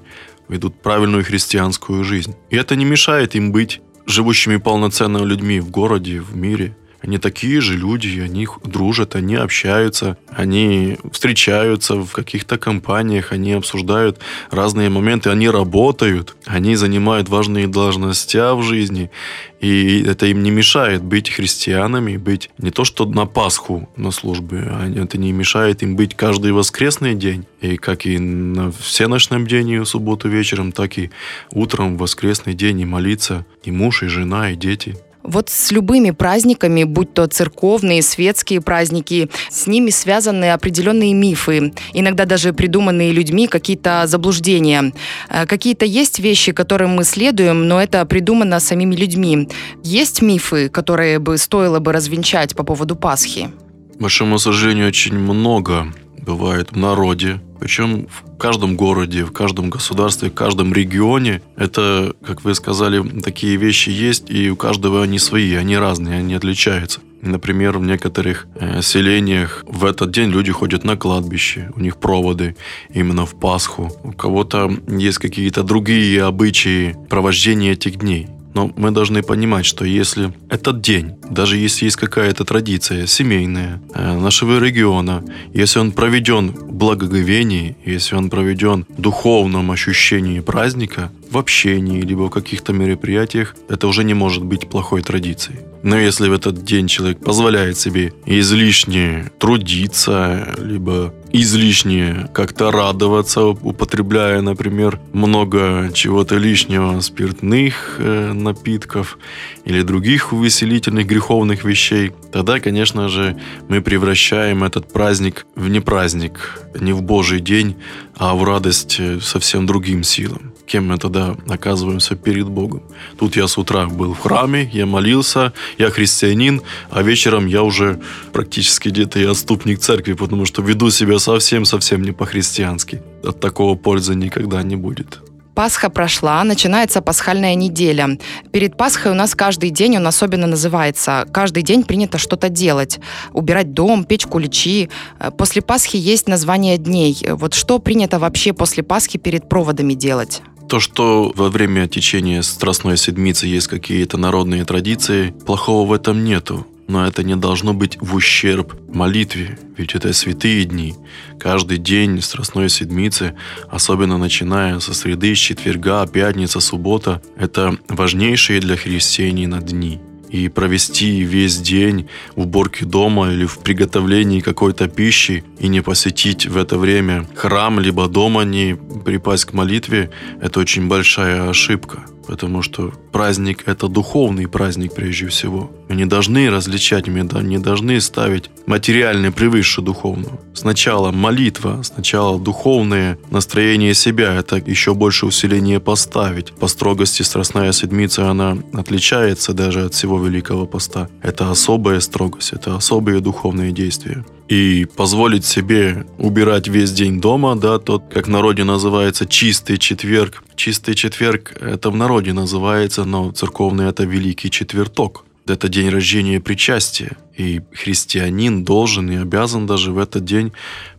ведут 0.47 0.81
правильную 0.81 1.23
христианскую 1.23 2.03
жизнь. 2.03 2.35
И 2.49 2.55
это 2.55 2.75
не 2.75 2.85
мешает 2.85 3.35
им 3.35 3.51
быть 3.51 3.81
живущими 4.05 4.57
полноценно 4.57 5.19
людьми 5.19 5.59
в 5.59 5.69
городе, 5.69 6.21
в 6.21 6.35
мире. 6.35 6.75
Они 7.03 7.17
такие 7.17 7.59
же 7.59 7.75
люди, 7.75 8.17
они 8.19 8.47
дружат, 8.63 9.15
они 9.15 9.35
общаются, 9.35 10.17
они 10.29 10.97
встречаются 11.11 11.95
в 11.95 12.09
каких-то 12.13 12.57
компаниях, 12.57 13.33
они 13.33 13.51
обсуждают 13.51 14.19
разные 14.49 14.89
моменты, 14.89 15.29
они 15.29 15.49
работают, 15.49 16.37
они 16.45 16.77
занимают 16.77 17.27
важные 17.27 17.67
должности 17.67 18.37
в 18.55 18.63
жизни. 18.63 19.11
И 19.59 20.01
это 20.03 20.27
им 20.27 20.43
не 20.43 20.51
мешает 20.51 21.03
быть 21.03 21.29
христианами, 21.29 22.15
быть 22.15 22.49
не 22.57 22.71
то 22.71 22.85
что 22.85 23.05
на 23.05 23.25
Пасху 23.25 23.89
на 23.97 24.11
службе, 24.11 24.65
а 24.69 24.89
это 24.89 25.17
не 25.17 25.33
мешает 25.33 25.83
им 25.83 25.97
быть 25.97 26.15
каждый 26.15 26.53
воскресный 26.53 27.15
день. 27.15 27.45
И 27.59 27.75
как 27.75 28.05
и 28.05 28.17
на 28.17 28.71
всеночном 28.71 29.45
день 29.45 29.79
в 29.79 29.85
субботу 29.85 30.29
вечером, 30.29 30.71
так 30.71 30.97
и 30.97 31.11
утром 31.51 31.97
в 31.97 31.99
воскресный 31.99 32.53
день 32.53 32.79
и 32.79 32.85
молиться 32.85 33.45
и 33.63 33.71
муж, 33.71 34.03
и 34.03 34.07
жена, 34.07 34.51
и 34.51 34.55
дети. 34.55 34.95
Вот 35.23 35.49
с 35.49 35.71
любыми 35.71 36.11
праздниками, 36.11 36.83
будь 36.83 37.13
то 37.13 37.27
церковные, 37.27 38.01
светские 38.01 38.61
праздники, 38.61 39.29
с 39.49 39.67
ними 39.67 39.89
связаны 39.89 40.51
определенные 40.51 41.13
мифы, 41.13 41.73
иногда 41.93 42.25
даже 42.25 42.53
придуманные 42.53 43.11
людьми 43.11 43.47
какие-то 43.47 44.03
заблуждения. 44.05 44.93
Э, 45.29 45.45
какие-то 45.45 45.85
есть 45.85 46.19
вещи, 46.19 46.51
которым 46.51 46.91
мы 46.91 47.03
следуем, 47.03 47.67
но 47.67 47.81
это 47.81 48.05
придумано 48.05 48.59
самими 48.59 48.95
людьми. 48.95 49.47
Есть 49.83 50.21
мифы, 50.21 50.69
которые 50.69 51.19
бы 51.19 51.37
стоило 51.37 51.79
бы 51.79 51.93
развенчать 51.93 52.55
по 52.55 52.63
поводу 52.63 52.95
Пасхи? 52.95 53.49
К 53.95 54.01
большому 54.01 54.39
сожалению, 54.39 54.87
очень 54.87 55.17
много 55.17 55.87
бывает 56.17 56.71
в 56.71 56.77
народе, 56.77 57.39
причем 57.63 58.07
в 58.07 58.37
каждом 58.37 58.75
городе, 58.75 59.23
в 59.23 59.31
каждом 59.31 59.69
государстве, 59.69 60.29
в 60.29 60.33
каждом 60.33 60.73
регионе. 60.73 61.41
Это, 61.55 62.13
как 62.21 62.43
вы 62.43 62.55
сказали, 62.55 63.01
такие 63.21 63.55
вещи 63.55 63.89
есть, 63.89 64.29
и 64.29 64.51
у 64.51 64.57
каждого 64.57 65.01
они 65.01 65.17
свои, 65.17 65.53
они 65.53 65.77
разные, 65.77 66.19
они 66.19 66.33
отличаются. 66.33 66.99
Например, 67.21 67.77
в 67.77 67.83
некоторых 67.83 68.47
э, 68.55 68.81
селениях 68.81 69.63
в 69.65 69.85
этот 69.85 70.11
день 70.11 70.29
люди 70.29 70.51
ходят 70.51 70.83
на 70.83 70.97
кладбище, 70.97 71.71
у 71.77 71.79
них 71.79 71.95
проводы 71.95 72.57
именно 72.93 73.25
в 73.25 73.39
Пасху. 73.39 73.93
У 74.03 74.11
кого-то 74.11 74.69
есть 74.89 75.19
какие-то 75.19 75.63
другие 75.63 76.21
обычаи 76.25 76.97
провождения 77.07 77.71
этих 77.71 77.95
дней. 77.95 78.27
Но 78.53 78.71
мы 78.77 78.91
должны 78.91 79.23
понимать, 79.23 79.65
что 79.65 79.85
если 79.85 80.33
этот 80.49 80.81
день, 80.81 81.15
даже 81.29 81.57
если 81.57 81.85
есть 81.85 81.97
какая-то 81.97 82.45
традиция 82.45 83.07
семейная 83.07 83.81
э, 83.93 84.19
нашего 84.19 84.59
региона, 84.59 85.23
если 85.53 85.79
он 85.79 85.91
проведен 85.91 86.51
в 86.51 86.73
благоговении, 86.73 87.75
если 87.85 88.15
он 88.15 88.29
проведен 88.29 88.85
в 88.89 89.01
духовном 89.01 89.71
ощущении 89.71 90.39
праздника, 90.39 91.11
в 91.31 91.37
общении, 91.37 92.01
либо 92.01 92.23
в 92.23 92.29
каких-то 92.29 92.73
мероприятиях, 92.73 93.55
это 93.69 93.87
уже 93.87 94.03
не 94.03 94.13
может 94.13 94.43
быть 94.43 94.69
плохой 94.69 95.01
традицией. 95.01 95.59
Но 95.81 95.97
если 95.97 96.29
в 96.29 96.33
этот 96.33 96.63
день 96.63 96.87
человек 96.87 97.19
позволяет 97.19 97.77
себе 97.77 98.13
излишне 98.25 99.31
трудиться, 99.39 100.55
либо 100.59 101.13
излишне 101.33 102.29
как-то 102.31 102.71
радоваться, 102.71 103.45
употребляя, 103.47 104.41
например, 104.41 104.99
много 105.11 105.89
чего-то 105.93 106.37
лишнего, 106.37 107.01
спиртных 107.01 107.95
э, 107.97 108.31
напитков 108.33 109.17
или 109.65 109.81
других 109.81 110.31
увеселительных 110.31 111.07
греховных 111.07 111.65
вещей, 111.65 112.11
тогда, 112.31 112.59
конечно 112.59 113.09
же, 113.09 113.35
мы 113.67 113.81
превращаем 113.81 114.63
этот 114.63 114.93
праздник 114.93 115.47
в 115.55 115.69
не 115.69 115.79
праздник, 115.79 116.61
не 116.79 116.93
в 116.93 117.01
Божий 117.01 117.39
день, 117.39 117.75
а 118.15 118.35
в 118.35 118.43
радость 118.43 118.97
э, 118.99 119.19
совсем 119.19 119.65
другим 119.65 120.03
силам 120.03 120.52
кем 120.65 120.87
мы 120.87 120.97
тогда 120.97 121.35
оказываемся 121.47 122.15
перед 122.15 122.47
Богом. 122.47 122.81
Тут 123.17 123.35
я 123.35 123.47
с 123.47 123.57
утра 123.57 123.87
был 123.87 124.13
в 124.13 124.19
храме, 124.19 124.69
я 124.73 124.85
молился, 124.85 125.53
я 125.77 125.89
христианин, 125.89 126.61
а 126.89 127.03
вечером 127.03 127.47
я 127.47 127.63
уже 127.63 127.99
практически 128.31 128.89
где-то 128.89 129.19
и 129.19 129.25
отступник 129.25 129.79
церкви, 129.79 130.13
потому 130.13 130.45
что 130.45 130.61
веду 130.61 130.89
себя 130.91 131.19
совсем-совсем 131.19 132.03
не 132.03 132.11
по-христиански. 132.11 133.01
От 133.23 133.39
такого 133.39 133.75
пользы 133.75 134.15
никогда 134.15 134.63
не 134.63 134.75
будет. 134.75 135.19
Пасха 135.55 135.91
прошла, 135.91 136.43
начинается 136.43 136.99
пасхальная 137.01 137.53
неделя. 137.53 138.17
Перед 138.51 138.75
Пасхой 138.75 139.11
у 139.11 139.15
нас 139.15 139.35
каждый 139.35 139.69
день, 139.69 139.97
он 139.97 140.07
особенно 140.07 140.47
называется. 140.47 141.27
Каждый 141.31 141.61
день 141.61 141.83
принято 141.83 142.17
что-то 142.17 142.49
делать. 142.49 142.99
Убирать 143.33 143.71
дом, 143.73 144.03
печь 144.03 144.25
куличи. 144.25 144.89
После 145.37 145.61
Пасхи 145.61 145.97
есть 145.97 146.27
название 146.27 146.79
дней. 146.79 147.23
Вот 147.29 147.53
что 147.53 147.77
принято 147.77 148.17
вообще 148.17 148.51
после 148.53 148.81
Пасхи 148.81 149.19
перед 149.19 149.47
проводами 149.47 149.93
делать? 149.93 150.41
То, 150.73 150.79
что 150.79 151.31
во 151.35 151.51
время 151.51 151.87
течения 151.87 152.41
Страстной 152.41 152.97
Седмицы 152.97 153.45
есть 153.45 153.67
какие-то 153.67 154.17
народные 154.17 154.65
традиции, 154.65 155.29
плохого 155.45 155.87
в 155.87 155.93
этом 155.93 156.23
нету. 156.23 156.65
Но 156.87 157.05
это 157.05 157.21
не 157.23 157.35
должно 157.35 157.75
быть 157.75 157.99
в 158.01 158.15
ущерб 158.15 158.73
молитве, 158.89 159.59
ведь 159.77 159.93
это 159.93 160.11
святые 160.13 160.65
дни. 160.65 160.95
Каждый 161.39 161.77
день 161.77 162.19
Страстной 162.23 162.69
Седмицы, 162.69 163.35
особенно 163.69 164.17
начиная 164.17 164.79
со 164.79 164.95
среды, 164.95 165.35
с 165.35 165.37
четверга, 165.37 166.07
пятница, 166.07 166.59
суббота, 166.59 167.21
это 167.37 167.77
важнейшие 167.87 168.59
для 168.59 168.75
христианина 168.75 169.61
дни– 169.61 170.01
и 170.33 170.49
провести 170.49 171.21
весь 171.21 171.59
день 171.59 172.09
в 172.35 172.41
уборке 172.41 172.85
дома 172.85 173.31
или 173.31 173.45
в 173.45 173.59
приготовлении 173.59 174.39
какой-то 174.39 174.87
пищи 174.87 175.43
и 175.59 175.67
не 175.67 175.81
посетить 175.81 176.47
в 176.47 176.57
это 176.57 176.79
время 176.79 177.27
храм, 177.35 177.79
либо 177.79 178.07
дома 178.07 178.41
не 178.41 178.75
припасть 179.05 179.45
к 179.45 179.53
молитве, 179.53 180.09
это 180.41 180.59
очень 180.59 180.87
большая 180.87 181.49
ошибка. 181.49 182.03
Потому 182.27 182.61
что 182.61 182.93
праздник– 183.11 183.63
это 183.65 183.87
духовный 183.87 184.47
праздник 184.47 184.93
прежде 184.93 185.27
всего. 185.27 185.71
Мы 185.89 185.95
не 185.95 186.05
должны 186.05 186.49
различать, 186.49 187.07
мы 187.07 187.27
не 187.43 187.57
должны 187.57 187.99
ставить 188.01 188.49
материальное 188.65 189.31
превыше 189.31 189.81
духовного. 189.81 190.39
Сначала 190.53 191.11
молитва, 191.11 191.81
сначала 191.83 192.39
духовное 192.39 193.17
настроение 193.29 193.93
себя– 193.93 194.35
это 194.39 194.57
еще 194.57 194.93
больше 194.93 195.25
усиление 195.25 195.79
поставить. 195.79 196.53
По 196.53 196.67
строгости 196.67 197.23
Страстная 197.23 197.71
Седмица, 197.71 198.29
она 198.29 198.57
отличается 198.73 199.53
даже 199.53 199.85
от 199.85 199.93
всего 199.93 200.23
Великого 200.23 200.65
Поста. 200.65 201.09
Это 201.21 201.51
особая 201.51 201.99
строгость, 201.99 202.53
это 202.53 202.75
особые 202.75 203.19
духовные 203.19 203.71
действия 203.71 204.23
и 204.53 204.85
позволить 204.85 205.45
себе 205.45 206.05
убирать 206.19 206.67
весь 206.67 206.91
день 206.91 207.19
дома, 207.19 207.55
да, 207.55 207.79
тот, 207.79 208.03
как 208.13 208.27
в 208.27 208.29
народе 208.29 208.63
называется, 208.63 209.25
чистый 209.25 209.77
четверг. 209.77 210.43
Чистый 210.55 210.93
четверг 210.93 211.53
это 211.59 211.89
в 211.89 211.95
народе 211.95 212.33
называется, 212.33 213.03
но 213.03 213.31
церковный 213.31 213.89
это 213.89 214.03
Великий 214.03 214.51
Четверток. 214.51 215.25
Это 215.47 215.69
день 215.69 215.89
рождения 215.89 216.39
причастия. 216.39 217.17
И 217.35 217.61
христианин 217.73 218.63
должен 218.63 219.09
и 219.09 219.15
обязан 219.15 219.65
даже 219.65 219.91
в 219.91 219.97
этот 219.97 220.23
день 220.23 220.51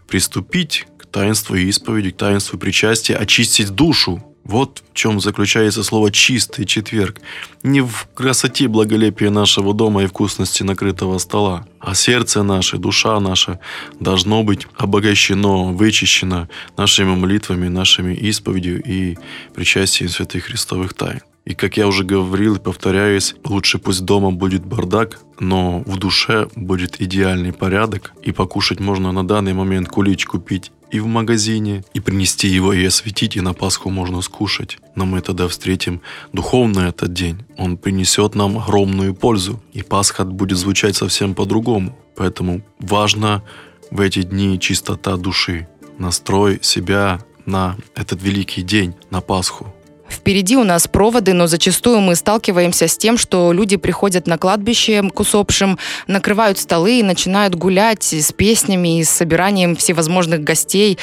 приступить 0.08 0.87
к 0.99 1.06
таинству 1.06 1.54
исповеди, 1.54 2.11
к 2.11 2.16
таинству 2.16 2.58
причастия, 2.58 3.14
очистить 3.14 3.70
душу 3.70 4.20
вот 4.44 4.82
в 4.90 4.94
чем 4.94 5.20
заключается 5.20 5.82
слово 5.82 6.10
«чистый 6.10 6.64
четверг». 6.64 7.20
Не 7.62 7.80
в 7.80 8.06
красоте 8.14 8.68
благолепия 8.68 9.30
нашего 9.30 9.72
дома 9.74 10.04
и 10.04 10.06
вкусности 10.06 10.62
накрытого 10.62 11.18
стола, 11.18 11.66
а 11.80 11.94
сердце 11.94 12.42
наше, 12.42 12.76
душа 12.78 13.18
наша 13.20 13.58
должно 14.00 14.42
быть 14.42 14.66
обогащено, 14.76 15.72
вычищено 15.72 16.48
нашими 16.76 17.14
молитвами, 17.14 17.68
нашими 17.68 18.14
исповедью 18.14 18.82
и 18.82 19.16
причастием 19.54 20.10
святых 20.10 20.44
христовых 20.44 20.94
тайн. 20.94 21.20
И 21.44 21.54
как 21.54 21.76
я 21.76 21.86
уже 21.86 22.04
говорил 22.04 22.56
и 22.56 22.58
повторяюсь, 22.58 23.34
лучше 23.44 23.78
пусть 23.78 24.04
дома 24.04 24.30
будет 24.30 24.64
бардак, 24.64 25.20
но 25.38 25.80
в 25.80 25.98
душе 25.98 26.48
будет 26.56 27.00
идеальный 27.02 27.52
порядок, 27.52 28.12
и 28.22 28.32
покушать 28.32 28.80
можно 28.80 29.12
на 29.12 29.26
данный 29.26 29.52
момент 29.52 29.88
кулич 29.88 30.24
купить 30.24 30.72
и 30.91 31.00
в 31.00 31.07
магазине, 31.07 31.85
и 31.95 32.00
принести 32.00 32.49
его 32.49 32.73
и 32.73 32.85
осветить, 32.85 33.37
и 33.37 33.41
на 33.41 33.55
Пасху 33.55 33.91
можно 33.91 34.23
скушать. 34.23 34.79
Но 34.95 35.07
мы 35.07 35.21
тогда 35.21 35.49
встретим 35.49 36.00
духовный 36.33 36.88
этот 36.88 37.12
день. 37.12 37.45
Он 37.57 37.76
принесет 37.76 38.35
нам 38.35 38.59
огромную 38.59 39.14
пользу, 39.14 39.62
и 39.73 39.83
Пасха 39.83 40.25
будет 40.25 40.59
звучать 40.59 40.97
совсем 40.97 41.35
по-другому. 41.35 41.99
Поэтому 42.17 42.62
важно 42.79 43.43
в 43.91 44.00
эти 44.00 44.23
дни 44.23 44.59
чистота 44.59 45.17
души, 45.17 45.69
настрой 45.99 46.59
себя 46.62 47.21
на 47.47 47.76
этот 47.95 48.23
великий 48.23 48.62
день, 48.62 48.95
на 49.11 49.21
Пасху. 49.21 49.75
Впереди 50.08 50.56
у 50.56 50.64
нас 50.64 50.87
проводы, 50.87 51.32
но 51.32 51.46
зачастую 51.46 52.00
мы 52.00 52.14
сталкиваемся 52.14 52.88
с 52.88 52.96
тем, 52.96 53.18
что 53.18 53.52
люди 53.52 53.76
приходят 53.76 54.26
на 54.26 54.38
кладбище 54.38 55.02
к 55.02 55.20
усопшим, 55.20 55.78
накрывают 56.06 56.58
столы 56.58 57.00
и 57.00 57.02
начинают 57.02 57.54
гулять 57.54 58.04
с 58.04 58.32
песнями 58.32 59.00
и 59.00 59.04
с 59.04 59.11
собиранием 59.11 59.76
всевозможных 59.76 60.42
гостей. 60.42 60.99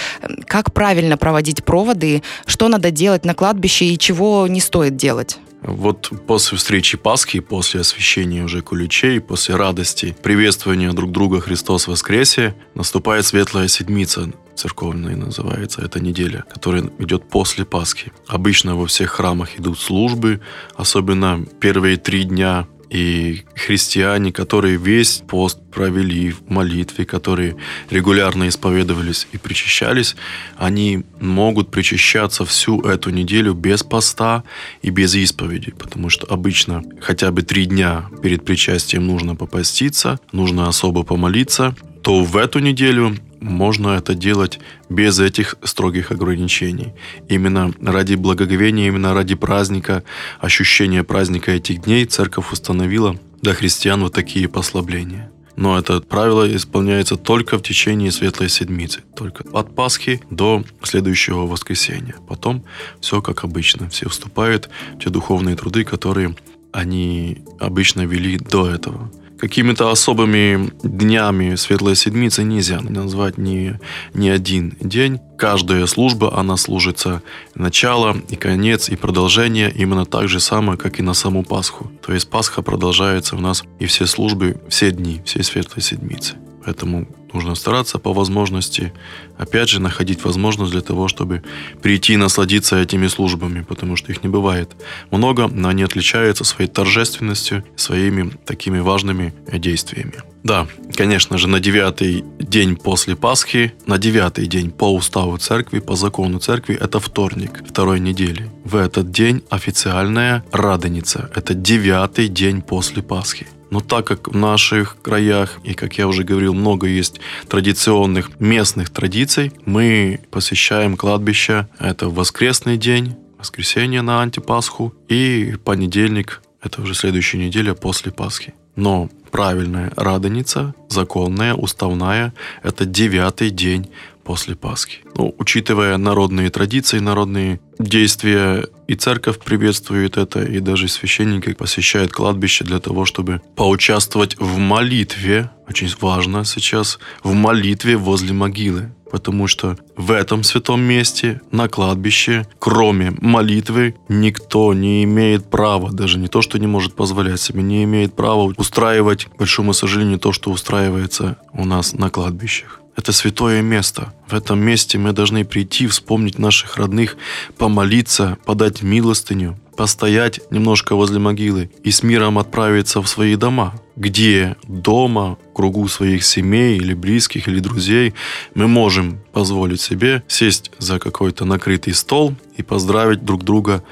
Как 0.45 0.73
правильно 0.73 1.17
проводить 1.17 1.63
проводы, 1.63 2.23
что 2.45 2.67
надо 2.67 2.91
делать 2.91 3.25
на 3.25 3.33
кладбище 3.33 3.85
и 3.85 3.97
чего 3.97 4.47
не 4.47 4.59
стоит 4.59 4.95
делать? 4.95 5.39
Вот 5.61 6.11
после 6.25 6.57
встречи 6.57 6.97
Пасхи, 6.97 7.39
после 7.39 7.81
освящения 7.81 8.43
уже 8.43 8.61
куличей, 8.61 9.19
после 9.19 9.55
радости, 9.55 10.15
приветствования 10.23 10.91
друг 10.91 11.11
друга 11.11 11.39
Христос 11.39 11.87
воскресе, 11.87 12.55
наступает 12.73 13.27
Светлая 13.27 13.67
Седмица, 13.67 14.31
церковная 14.61 15.15
называется 15.15 15.81
эта 15.81 15.99
неделя, 15.99 16.43
которая 16.53 16.83
идет 16.99 17.29
после 17.29 17.65
Пасхи. 17.65 18.11
Обычно 18.27 18.75
во 18.75 18.85
всех 18.85 19.09
храмах 19.11 19.59
идут 19.59 19.79
службы, 19.79 20.39
особенно 20.77 21.45
первые 21.59 21.97
три 21.97 22.23
дня 22.23 22.67
И 22.91 23.45
христиане, 23.55 24.33
которые 24.33 24.75
весь 24.75 25.23
пост 25.25 25.59
провели 25.71 26.31
в 26.31 26.49
молитве, 26.49 27.05
которые 27.05 27.55
регулярно 27.89 28.49
исповедовались 28.49 29.27
и 29.31 29.37
причащались, 29.37 30.17
они 30.57 31.05
могут 31.21 31.71
причащаться 31.71 32.43
всю 32.43 32.81
эту 32.81 33.09
неделю 33.11 33.53
без 33.53 33.83
поста 33.83 34.43
и 34.81 34.89
без 34.89 35.15
исповеди, 35.15 35.71
потому 35.71 36.09
что 36.09 36.27
обычно 36.27 36.83
хотя 36.99 37.31
бы 37.31 37.43
три 37.43 37.65
дня 37.65 38.09
перед 38.21 38.43
причастием 38.43 39.07
нужно 39.07 39.35
попаститься, 39.37 40.19
нужно 40.33 40.67
особо 40.67 41.03
помолиться, 41.03 41.73
то 42.01 42.23
в 42.23 42.37
эту 42.37 42.59
неделю 42.59 43.15
можно 43.39 43.89
это 43.89 44.13
делать 44.13 44.59
без 44.89 45.19
этих 45.19 45.55
строгих 45.63 46.11
ограничений. 46.11 46.93
Именно 47.27 47.73
ради 47.81 48.15
благоговения, 48.15 48.87
именно 48.87 49.13
ради 49.13 49.35
праздника, 49.35 50.03
ощущения 50.39 51.03
праздника 51.03 51.51
этих 51.51 51.81
дней 51.81 52.05
церковь 52.05 52.51
установила 52.51 53.17
для 53.41 53.53
христиан 53.53 54.01
вот 54.03 54.13
такие 54.13 54.47
послабления. 54.47 55.31
Но 55.55 55.77
это 55.77 55.99
правило 56.01 56.55
исполняется 56.55 57.17
только 57.17 57.57
в 57.57 57.61
течение 57.61 58.11
Светлой 58.11 58.49
Седмицы, 58.49 59.01
только 59.15 59.43
от 59.51 59.75
Пасхи 59.75 60.21
до 60.29 60.63
следующего 60.81 61.45
воскресенья. 61.45 62.15
Потом 62.27 62.63
все 62.99 63.21
как 63.21 63.43
обычно, 63.43 63.89
все 63.89 64.07
вступают 64.07 64.69
в 64.95 65.03
те 65.03 65.09
духовные 65.09 65.55
труды, 65.55 65.83
которые 65.83 66.35
они 66.71 67.39
обычно 67.59 68.05
вели 68.05 68.37
до 68.37 68.69
этого 68.69 69.11
какими-то 69.41 69.89
особыми 69.89 70.71
днями 70.83 71.55
Светлой 71.55 71.95
Седмицы 71.95 72.43
нельзя 72.43 72.79
назвать 72.79 73.39
ни, 73.39 73.79
ни 74.13 74.29
один 74.29 74.77
день. 74.79 75.19
Каждая 75.35 75.87
служба, 75.87 76.37
она 76.37 76.57
служится 76.57 77.23
начало 77.55 78.15
и 78.29 78.35
конец, 78.35 78.89
и 78.89 78.95
продолжение 78.95 79.71
именно 79.71 80.05
так 80.05 80.29
же 80.29 80.39
самое, 80.39 80.77
как 80.77 80.99
и 80.99 81.01
на 81.01 81.15
саму 81.15 81.43
Пасху. 81.43 81.91
То 82.05 82.13
есть 82.13 82.29
Пасха 82.29 82.61
продолжается 82.61 83.35
у 83.35 83.39
нас 83.39 83.63
и 83.79 83.87
все 83.87 84.05
службы, 84.05 84.61
все 84.69 84.91
дни, 84.91 85.21
все 85.25 85.41
Светлой 85.41 85.81
Седмицы. 85.81 86.35
Поэтому 86.65 87.07
нужно 87.33 87.55
стараться 87.55 87.97
по 87.99 88.13
возможности, 88.13 88.93
опять 89.37 89.69
же, 89.69 89.79
находить 89.79 90.23
возможность 90.23 90.71
для 90.71 90.81
того, 90.81 91.07
чтобы 91.07 91.43
прийти 91.81 92.13
и 92.13 92.17
насладиться 92.17 92.81
этими 92.81 93.07
службами, 93.07 93.61
потому 93.61 93.95
что 93.95 94.11
их 94.11 94.23
не 94.23 94.29
бывает 94.29 94.71
много, 95.11 95.47
но 95.47 95.69
они 95.69 95.83
отличаются 95.83 96.43
своей 96.43 96.69
торжественностью, 96.69 97.63
своими 97.75 98.31
такими 98.45 98.79
важными 98.79 99.33
действиями. 99.51 100.13
Да, 100.43 100.67
конечно 100.95 101.37
же, 101.37 101.47
на 101.47 101.59
девятый 101.59 102.23
день 102.39 102.75
после 102.75 103.15
Пасхи, 103.15 103.73
на 103.85 103.97
девятый 103.97 104.47
день 104.47 104.71
по 104.71 104.93
уставу 104.93 105.37
церкви, 105.37 105.79
по 105.79 105.95
закону 105.95 106.39
церкви, 106.39 106.77
это 106.79 106.99
вторник 106.99 107.63
второй 107.67 107.99
недели. 107.99 108.49
В 108.65 108.75
этот 108.75 109.11
день 109.11 109.43
официальная 109.49 110.43
Радоница. 110.51 111.29
Это 111.35 111.53
девятый 111.53 112.27
день 112.27 112.61
после 112.61 113.03
Пасхи. 113.03 113.47
Но 113.71 113.79
так 113.79 114.05
как 114.05 114.27
в 114.27 114.35
наших 114.35 114.97
краях, 115.01 115.59
и 115.63 115.73
как 115.73 115.97
я 115.97 116.07
уже 116.07 116.23
говорил, 116.23 116.53
много 116.53 116.87
есть 116.87 117.19
традиционных 117.47 118.39
местных 118.39 118.89
традиций, 118.89 119.53
мы 119.65 120.19
посещаем 120.29 120.97
кладбище. 120.97 121.67
Это 121.79 122.09
воскресный 122.09 122.77
день, 122.77 123.15
воскресенье 123.39 124.01
на 124.03 124.21
антипасху 124.21 124.93
и 125.07 125.55
понедельник, 125.63 126.41
это 126.61 126.81
уже 126.81 126.93
следующая 126.93 127.39
неделя 127.39 127.73
после 127.73 128.11
Пасхи. 128.11 128.53
Но 128.75 129.09
правильная 129.31 129.91
радоница, 129.95 130.75
законная, 130.89 131.53
уставная, 131.53 132.33
это 132.63 132.85
девятый 132.85 133.49
день 133.49 133.89
после 134.23 134.55
Пасхи. 134.55 134.99
Ну, 135.15 135.35
учитывая 135.37 135.97
народные 135.97 136.49
традиции, 136.49 136.99
народные 136.99 137.59
действия, 137.79 138.67
и 138.87 138.95
церковь 138.95 139.39
приветствует 139.39 140.17
это, 140.17 140.43
и 140.43 140.59
даже 140.59 140.87
священники 140.87 141.53
посещают 141.53 142.11
кладбище 142.11 142.63
для 142.63 142.79
того, 142.79 143.05
чтобы 143.05 143.41
поучаствовать 143.55 144.37
в 144.39 144.57
молитве, 144.57 145.49
очень 145.67 145.89
важно 145.99 146.45
сейчас, 146.45 146.99
в 147.23 147.33
молитве 147.33 147.97
возле 147.97 148.33
могилы. 148.33 148.91
Потому 149.11 149.47
что 149.47 149.77
в 149.97 150.11
этом 150.11 150.41
святом 150.43 150.81
месте, 150.81 151.41
на 151.51 151.67
кладбище, 151.67 152.47
кроме 152.59 153.11
молитвы, 153.19 153.95
никто 154.07 154.73
не 154.73 155.03
имеет 155.03 155.49
права, 155.49 155.91
даже 155.91 156.17
не 156.17 156.29
то, 156.29 156.41
что 156.41 156.57
не 156.57 156.67
может 156.67 156.95
позволять 156.95 157.41
себе, 157.41 157.61
не 157.61 157.83
имеет 157.83 158.15
права 158.15 158.53
устраивать, 158.55 159.25
к 159.25 159.35
большому 159.35 159.73
сожалению, 159.73 160.17
то, 160.17 160.31
что 160.31 160.49
устраивается 160.49 161.37
у 161.51 161.65
нас 161.65 161.91
на 161.91 162.09
кладбищах. 162.09 162.80
Это 162.95 163.13
святое 163.13 163.61
место. 163.61 164.13
В 164.27 164.33
этом 164.33 164.59
месте 164.59 164.97
мы 164.97 165.13
должны 165.13 165.45
прийти, 165.45 165.87
вспомнить 165.87 166.37
наших 166.37 166.77
родных, 166.77 167.15
помолиться, 167.57 168.37
подать 168.45 168.81
милостыню, 168.81 169.57
постоять 169.77 170.41
немножко 170.51 170.95
возле 170.95 171.19
могилы 171.19 171.71
и 171.83 171.91
с 171.91 172.03
миром 172.03 172.37
отправиться 172.37 173.01
в 173.01 173.07
свои 173.07 173.35
дома, 173.35 173.73
где 173.95 174.57
дома, 174.67 175.37
в 175.49 175.53
кругу 175.53 175.87
своих 175.87 176.23
семей 176.23 176.77
или 176.77 176.93
близких 176.93 177.47
или 177.47 177.59
друзей 177.59 178.13
мы 178.55 178.67
можем 178.67 179.19
позволить 179.31 179.81
себе 179.81 180.23
сесть 180.27 180.71
за 180.77 180.99
какой-то 180.99 181.45
накрытый 181.45 181.93
стол 181.93 182.35
и 182.57 182.63
поздравить 182.63 183.23
друг 183.23 183.43
друга 183.43 183.83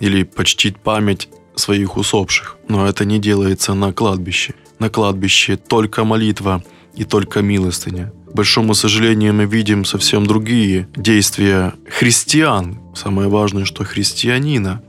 или 0.00 0.24
почтить 0.24 0.76
память 0.76 1.28
своих 1.54 1.96
усопших. 1.96 2.56
Но 2.68 2.86
это 2.86 3.04
не 3.04 3.18
делается 3.18 3.74
на 3.74 3.92
кладбище. 3.92 4.54
На 4.78 4.90
кладбище 4.90 5.56
только 5.56 6.04
молитва 6.04 6.64
и 6.94 7.04
только 7.04 7.42
милостыня 7.42 8.12
большому 8.34 8.74
сожалению, 8.74 9.34
мы 9.34 9.44
видим 9.44 9.84
совсем 9.84 10.26
другие 10.26 10.88
действия 10.96 11.74
христиан. 11.88 12.78
Самое 12.94 13.28
важное, 13.28 13.64
что 13.64 13.84
христианина 13.84 14.82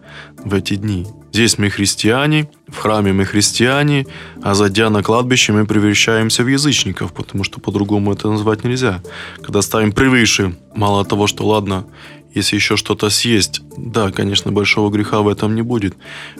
в 0.44 0.54
эти 0.54 0.76
дни. 0.76 1.08
Здесь 1.34 1.58
мы 1.58 1.70
христиане, 1.70 2.50
в 2.68 2.78
храме 2.78 3.14
мы 3.14 3.24
христиане, 3.24 4.06
а 4.42 4.54
зайдя 4.54 4.90
на 4.90 5.02
кладбище 5.02 5.54
мы 5.54 5.66
превращаемся 5.66 6.44
в 6.44 6.48
язычников, 6.48 7.14
потому 7.14 7.46
что 7.46 7.62
по-другому 7.62 8.12
это 8.12 8.30
назвать 8.30 8.66
нельзя. 8.66 9.02
Когда 9.42 9.62
ставим 9.62 9.94
превыше, 9.94 10.56
мало 10.76 11.06
того, 11.06 11.28
что 11.28 11.48
ладно, 11.48 11.86
если 12.34 12.56
еще 12.56 12.78
что-то 12.78 13.10
съесть, 13.10 13.62
да, 13.78 14.12
конечно, 14.12 14.52
большого 14.52 14.90
греха 14.90 15.22
в 15.22 15.28
этом 15.28 15.56
не 15.56 15.62
будет. 15.62 15.96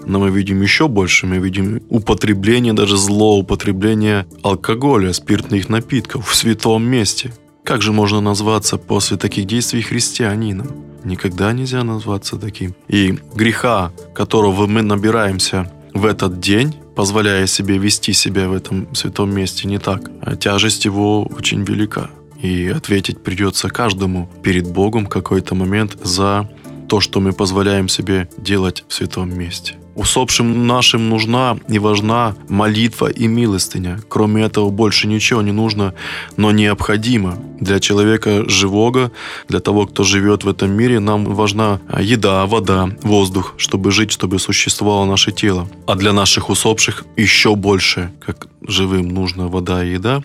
Но 0.06 0.20
мы 0.20 0.30
видим 0.30 0.62
еще 0.62 0.88
больше. 0.88 1.26
Мы 1.28 1.38
видим 1.38 1.82
употребление, 1.90 2.74
даже 2.74 2.98
злоупотребление 2.98 4.26
алкоголя, 4.44 5.14
спиртных 5.14 5.70
напитков 5.70 6.30
в 6.30 6.36
святом 6.36 6.84
месте. 6.84 7.34
Как 7.64 7.82
же 7.82 7.92
можно 7.92 8.22
назваться 8.22 8.78
после 8.78 9.18
таких 9.18 9.46
действий 9.46 9.82
христианином? 9.82 10.68
Никогда 11.04 11.52
нельзя 11.54 11.84
назваться 11.84 12.38
таким. 12.38 12.76
И 12.88 13.18
греха, 13.36 13.92
которого 14.14 14.68
мы 14.68 14.82
набираемся 14.82 15.72
в 15.94 16.06
этот 16.06 16.40
день, 16.40 16.76
позволяя 16.96 17.48
себе 17.48 17.78
вести 17.78 18.14
себя 18.14 18.48
в 18.48 18.54
этом 18.54 18.94
святом 18.96 19.34
месте 19.34 19.68
не 19.68 19.78
так, 19.78 20.10
а 20.22 20.36
тяжесть 20.36 20.86
его 20.86 21.24
очень 21.24 21.64
велика. 21.64 22.10
И 22.42 22.68
ответить 22.68 23.24
придется 23.24 23.70
каждому 23.70 24.28
перед 24.42 24.72
Богом 24.72 25.06
какой-то 25.06 25.54
момент 25.56 25.98
за 26.04 26.50
то, 26.92 27.00
что 27.00 27.22
мы 27.22 27.32
позволяем 27.32 27.88
себе 27.88 28.28
делать 28.38 28.84
в 28.90 28.94
святом 28.94 29.34
месте. 29.40 29.76
Усопшим 29.96 30.68
нашим 30.68 31.08
нужна 31.08 31.58
и 31.70 31.80
важна 31.80 32.36
молитва 32.50 33.10
и 33.10 33.28
милостыня. 33.28 34.02
Кроме 34.10 34.44
этого 34.44 34.70
больше 34.72 35.08
ничего 35.08 35.42
не 35.42 35.54
нужно, 35.54 35.94
но 36.36 36.52
необходимо. 36.52 37.38
Для 37.62 37.80
человека 37.80 38.50
живого, 38.50 39.12
для 39.48 39.62
того, 39.62 39.86
кто 39.86 40.04
живет 40.04 40.44
в 40.44 40.50
этом 40.50 40.72
мире, 40.72 41.00
нам 41.00 41.24
важна 41.24 41.80
еда, 41.98 42.46
вода, 42.46 42.90
воздух, 43.04 43.54
чтобы 43.56 43.92
жить, 43.92 44.12
чтобы 44.12 44.38
существовало 44.38 45.06
наше 45.06 45.32
тело. 45.32 45.70
А 45.88 45.96
для 45.96 46.12
наших 46.12 46.50
усопших 46.50 47.06
еще 47.16 47.56
больше, 47.56 48.12
как 48.20 48.48
живым 48.68 49.08
нужна 49.08 49.48
вода 49.48 49.82
и 49.82 49.94
еда, 49.94 50.24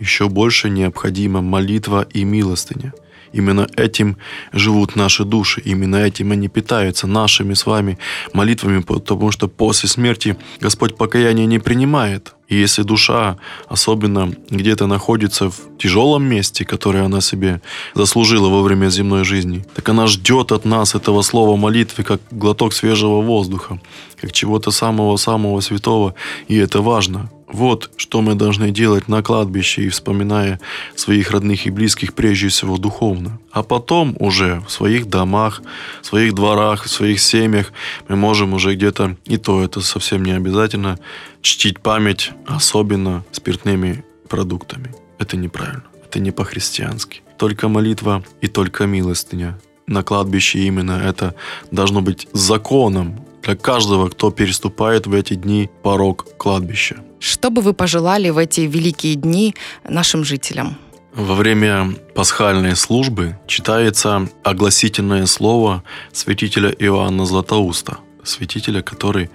еще 0.00 0.28
больше 0.28 0.68
необходима 0.68 1.42
молитва 1.42 2.08
и 2.12 2.24
милостыня. 2.24 2.92
Именно 3.32 3.66
этим 3.76 4.16
живут 4.52 4.96
наши 4.96 5.24
души, 5.24 5.60
именно 5.64 5.96
этим 5.96 6.32
они 6.32 6.48
питаются 6.48 7.06
нашими 7.06 7.54
с 7.54 7.66
вами 7.66 7.98
молитвами, 8.32 8.80
потому 8.80 9.30
что 9.32 9.48
после 9.48 9.88
смерти 9.88 10.36
Господь 10.60 10.96
покаяние 10.96 11.46
не 11.46 11.58
принимает. 11.58 12.34
И 12.48 12.56
если 12.56 12.82
душа 12.82 13.36
особенно 13.68 14.32
где-то 14.50 14.86
находится 14.86 15.50
в 15.50 15.76
тяжелом 15.78 16.24
месте, 16.24 16.64
которое 16.64 17.04
она 17.04 17.20
себе 17.20 17.60
заслужила 17.94 18.48
во 18.48 18.62
время 18.62 18.88
земной 18.88 19.24
жизни, 19.24 19.64
так 19.74 19.88
она 19.90 20.06
ждет 20.06 20.52
от 20.52 20.64
нас 20.64 20.94
этого 20.94 21.22
слова 21.22 21.56
молитвы, 21.56 22.04
как 22.04 22.20
глоток 22.30 22.72
свежего 22.72 23.20
воздуха, 23.20 23.78
как 24.20 24.32
чего-то 24.32 24.70
самого-самого 24.70 25.60
святого, 25.60 26.14
и 26.48 26.56
это 26.56 26.80
важно. 26.80 27.30
Вот 27.50 27.90
что 27.96 28.20
мы 28.20 28.34
должны 28.34 28.70
делать 28.70 29.08
на 29.08 29.22
кладбище 29.22 29.82
и 29.82 29.88
вспоминая 29.88 30.60
своих 30.94 31.30
родных 31.30 31.66
и 31.66 31.70
близких 31.70 32.12
прежде 32.14 32.48
всего 32.48 32.76
духовно. 32.76 33.40
А 33.52 33.62
потом 33.62 34.16
уже 34.20 34.62
в 34.66 34.70
своих 34.70 35.06
домах, 35.06 35.62
в 36.02 36.06
своих 36.06 36.34
дворах, 36.34 36.84
в 36.84 36.90
своих 36.90 37.20
семьях 37.20 37.72
мы 38.06 38.16
можем 38.16 38.52
уже 38.52 38.74
где-то, 38.74 39.16
и 39.24 39.38
то 39.38 39.62
это 39.62 39.80
совсем 39.80 40.24
не 40.24 40.32
обязательно, 40.32 40.98
чтить 41.40 41.80
память 41.80 42.32
особенно 42.46 43.24
спиртными 43.32 44.04
продуктами. 44.28 44.94
Это 45.18 45.36
неправильно, 45.36 45.84
это 46.04 46.20
не 46.20 46.30
по-христиански. 46.30 47.22
Только 47.38 47.68
молитва 47.68 48.22
и 48.42 48.48
только 48.48 48.86
милостыня. 48.86 49.58
На 49.86 50.02
кладбище 50.02 50.58
именно 50.58 51.00
это 51.02 51.34
должно 51.70 52.02
быть 52.02 52.28
законом 52.34 53.24
для 53.48 53.56
каждого, 53.56 54.10
кто 54.10 54.30
переступает 54.30 55.06
в 55.06 55.14
эти 55.14 55.34
дни 55.34 55.70
порог 55.82 56.26
кладбища. 56.36 56.96
Что 57.18 57.48
бы 57.50 57.62
вы 57.62 57.72
пожелали 57.72 58.28
в 58.30 58.36
эти 58.36 58.60
великие 58.60 59.14
дни 59.14 59.54
нашим 59.88 60.22
жителям? 60.22 60.76
Во 61.14 61.34
время 61.34 61.94
пасхальной 62.14 62.76
службы 62.76 63.38
читается 63.46 64.28
огласительное 64.44 65.26
слово 65.26 65.82
святителя 66.12 66.68
Иоанна 66.78 67.24
Златоуста, 67.24 67.96
святителя, 68.22 68.82
который 68.82 69.30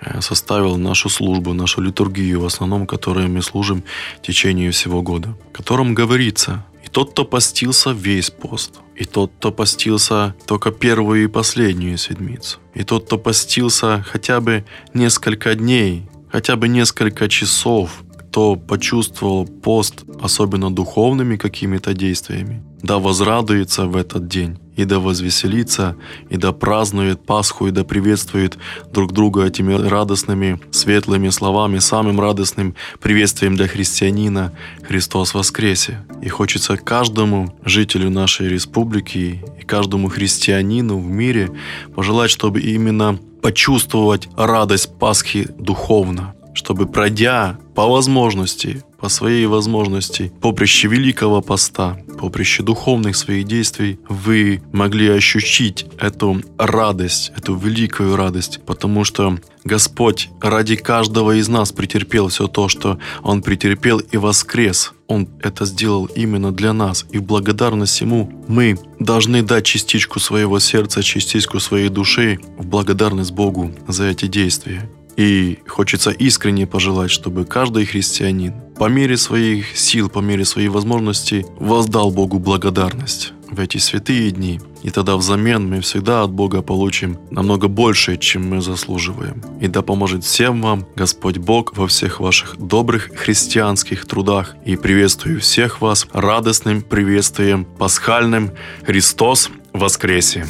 э, 0.00 0.20
составил 0.20 0.76
нашу 0.76 1.08
службу, 1.08 1.54
нашу 1.54 1.82
литургию, 1.82 2.40
в 2.40 2.46
основном, 2.46 2.86
которой 2.86 3.28
мы 3.28 3.42
служим 3.42 3.84
в 4.18 4.26
течение 4.26 4.70
всего 4.72 5.02
года, 5.02 5.28
в 5.28 5.52
котором 5.56 5.94
говорится 5.94 6.64
«И 6.71 6.71
тот, 6.92 7.12
кто 7.12 7.24
постился 7.24 7.90
весь 7.90 8.30
пост, 8.30 8.80
и 8.94 9.04
тот, 9.04 9.32
кто 9.38 9.50
постился 9.50 10.34
только 10.46 10.70
первую 10.70 11.24
и 11.24 11.26
последнюю 11.26 11.98
седмицу, 11.98 12.58
и 12.74 12.84
тот, 12.84 13.06
кто 13.06 13.18
постился 13.18 14.04
хотя 14.06 14.40
бы 14.40 14.64
несколько 14.94 15.54
дней, 15.54 16.06
хотя 16.30 16.56
бы 16.56 16.68
несколько 16.68 17.28
часов, 17.28 18.04
кто 18.18 18.56
почувствовал 18.56 19.46
пост, 19.46 20.04
особенно 20.20 20.70
духовными 20.70 21.36
какими-то 21.36 21.94
действиями, 21.94 22.62
да 22.82 22.98
возрадуется 22.98 23.86
в 23.86 23.96
этот 23.96 24.28
день, 24.28 24.58
и 24.76 24.84
да 24.84 24.98
возвеселится, 24.98 25.96
и 26.30 26.36
да 26.36 26.52
празднует 26.52 27.24
Пасху, 27.24 27.66
и 27.66 27.70
да 27.70 27.84
приветствует 27.84 28.58
друг 28.92 29.12
друга 29.12 29.44
этими 29.44 29.74
радостными, 29.74 30.60
светлыми 30.70 31.28
словами, 31.28 31.78
самым 31.78 32.20
радостным 32.20 32.74
приветствием 33.00 33.56
для 33.56 33.68
христианина 33.68 34.52
«Христос 34.82 35.34
воскресе». 35.34 36.04
И 36.22 36.28
хочется 36.28 36.76
каждому 36.76 37.54
жителю 37.64 38.10
нашей 38.10 38.48
республики 38.48 39.42
и 39.60 39.64
каждому 39.64 40.08
христианину 40.08 40.98
в 40.98 41.06
мире 41.06 41.50
пожелать, 41.94 42.30
чтобы 42.30 42.60
именно 42.60 43.18
почувствовать 43.42 44.28
радость 44.36 44.96
Пасхи 44.98 45.48
духовно, 45.58 46.34
чтобы 46.54 46.86
пройдя 46.86 47.58
по 47.74 47.88
возможности, 47.88 48.82
по 49.02 49.08
своей 49.08 49.46
возможности, 49.46 50.32
поприще 50.40 50.86
Великого 50.86 51.40
Поста, 51.42 51.98
поприще 52.20 52.62
духовных 52.62 53.16
своих 53.16 53.46
действий, 53.48 53.98
вы 54.08 54.62
могли 54.72 55.08
ощутить 55.08 55.86
эту 55.98 56.40
радость, 56.56 57.32
эту 57.36 57.56
великую 57.56 58.14
радость, 58.14 58.60
потому 58.64 59.02
что 59.02 59.38
Господь 59.64 60.28
ради 60.40 60.76
каждого 60.76 61.36
из 61.36 61.48
нас 61.48 61.72
претерпел 61.72 62.28
все 62.28 62.46
то, 62.46 62.68
что 62.68 62.98
Он 63.22 63.42
претерпел 63.42 63.98
и 63.98 64.16
воскрес. 64.16 64.92
Он 65.08 65.28
это 65.40 65.66
сделал 65.66 66.06
именно 66.06 66.52
для 66.52 66.72
нас. 66.72 67.04
И 67.10 67.18
в 67.18 67.24
благодарность 67.24 68.00
Ему 68.00 68.44
мы 68.46 68.78
должны 69.00 69.42
дать 69.42 69.64
частичку 69.64 70.20
своего 70.20 70.60
сердца, 70.60 71.02
частичку 71.02 71.60
своей 71.60 71.88
души 71.88 72.38
в 72.56 72.66
благодарность 72.66 73.32
Богу 73.32 73.72
за 73.88 74.04
эти 74.04 74.26
действия. 74.26 74.88
И 75.16 75.58
хочется 75.66 76.10
искренне 76.10 76.66
пожелать, 76.66 77.10
чтобы 77.10 77.44
каждый 77.44 77.84
христианин 77.84 78.54
по 78.76 78.88
мере 78.88 79.16
своих 79.16 79.76
сил, 79.76 80.08
по 80.08 80.20
мере 80.20 80.44
своей 80.44 80.68
возможностей 80.68 81.46
воздал 81.58 82.10
Богу 82.10 82.38
благодарность 82.38 83.32
в 83.52 83.60
эти 83.60 83.76
святые 83.76 84.30
дни. 84.30 84.60
И 84.82 84.90
тогда 84.90 85.16
взамен 85.16 85.68
мы 85.68 85.80
всегда 85.80 86.22
от 86.22 86.32
Бога 86.32 86.62
получим 86.62 87.18
намного 87.30 87.68
больше, 87.68 88.16
чем 88.16 88.48
мы 88.48 88.60
заслуживаем. 88.60 89.42
И 89.60 89.68
да 89.68 89.82
поможет 89.82 90.24
всем 90.24 90.62
вам 90.62 90.86
Господь 90.96 91.38
Бог 91.38 91.76
во 91.76 91.86
всех 91.86 92.18
ваших 92.18 92.56
добрых 92.56 93.10
христианских 93.14 94.06
трудах. 94.06 94.56
И 94.64 94.76
приветствую 94.76 95.40
всех 95.40 95.80
вас 95.80 96.06
радостным 96.12 96.82
приветствием 96.82 97.64
пасхальным 97.64 98.52
Христос 98.84 99.50
воскресе! 99.72 100.46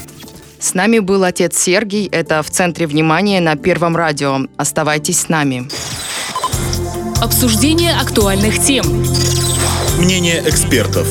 С 0.63 0.75
нами 0.75 1.01
был 1.01 1.25
отец 1.25 1.59
Сергий. 1.59 2.07
Это 2.07 2.41
в 2.41 2.49
центре 2.49 2.87
внимания 2.87 3.41
на 3.41 3.57
Первом 3.57 3.97
радио. 3.97 4.47
Оставайтесь 4.57 5.23
с 5.23 5.29
нами. 5.29 5.69
Обсуждение 7.21 7.93
актуальных 7.93 8.61
тем. 8.61 8.85
Мнение 9.99 10.41
экспертов. 10.47 11.09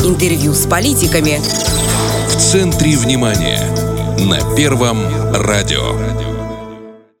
Интервью 0.00 0.54
с 0.54 0.66
политиками. 0.66 1.40
В 2.30 2.36
центре 2.36 2.96
внимания 2.96 3.60
на 4.18 4.56
Первом 4.56 4.98
радио. 5.32 6.31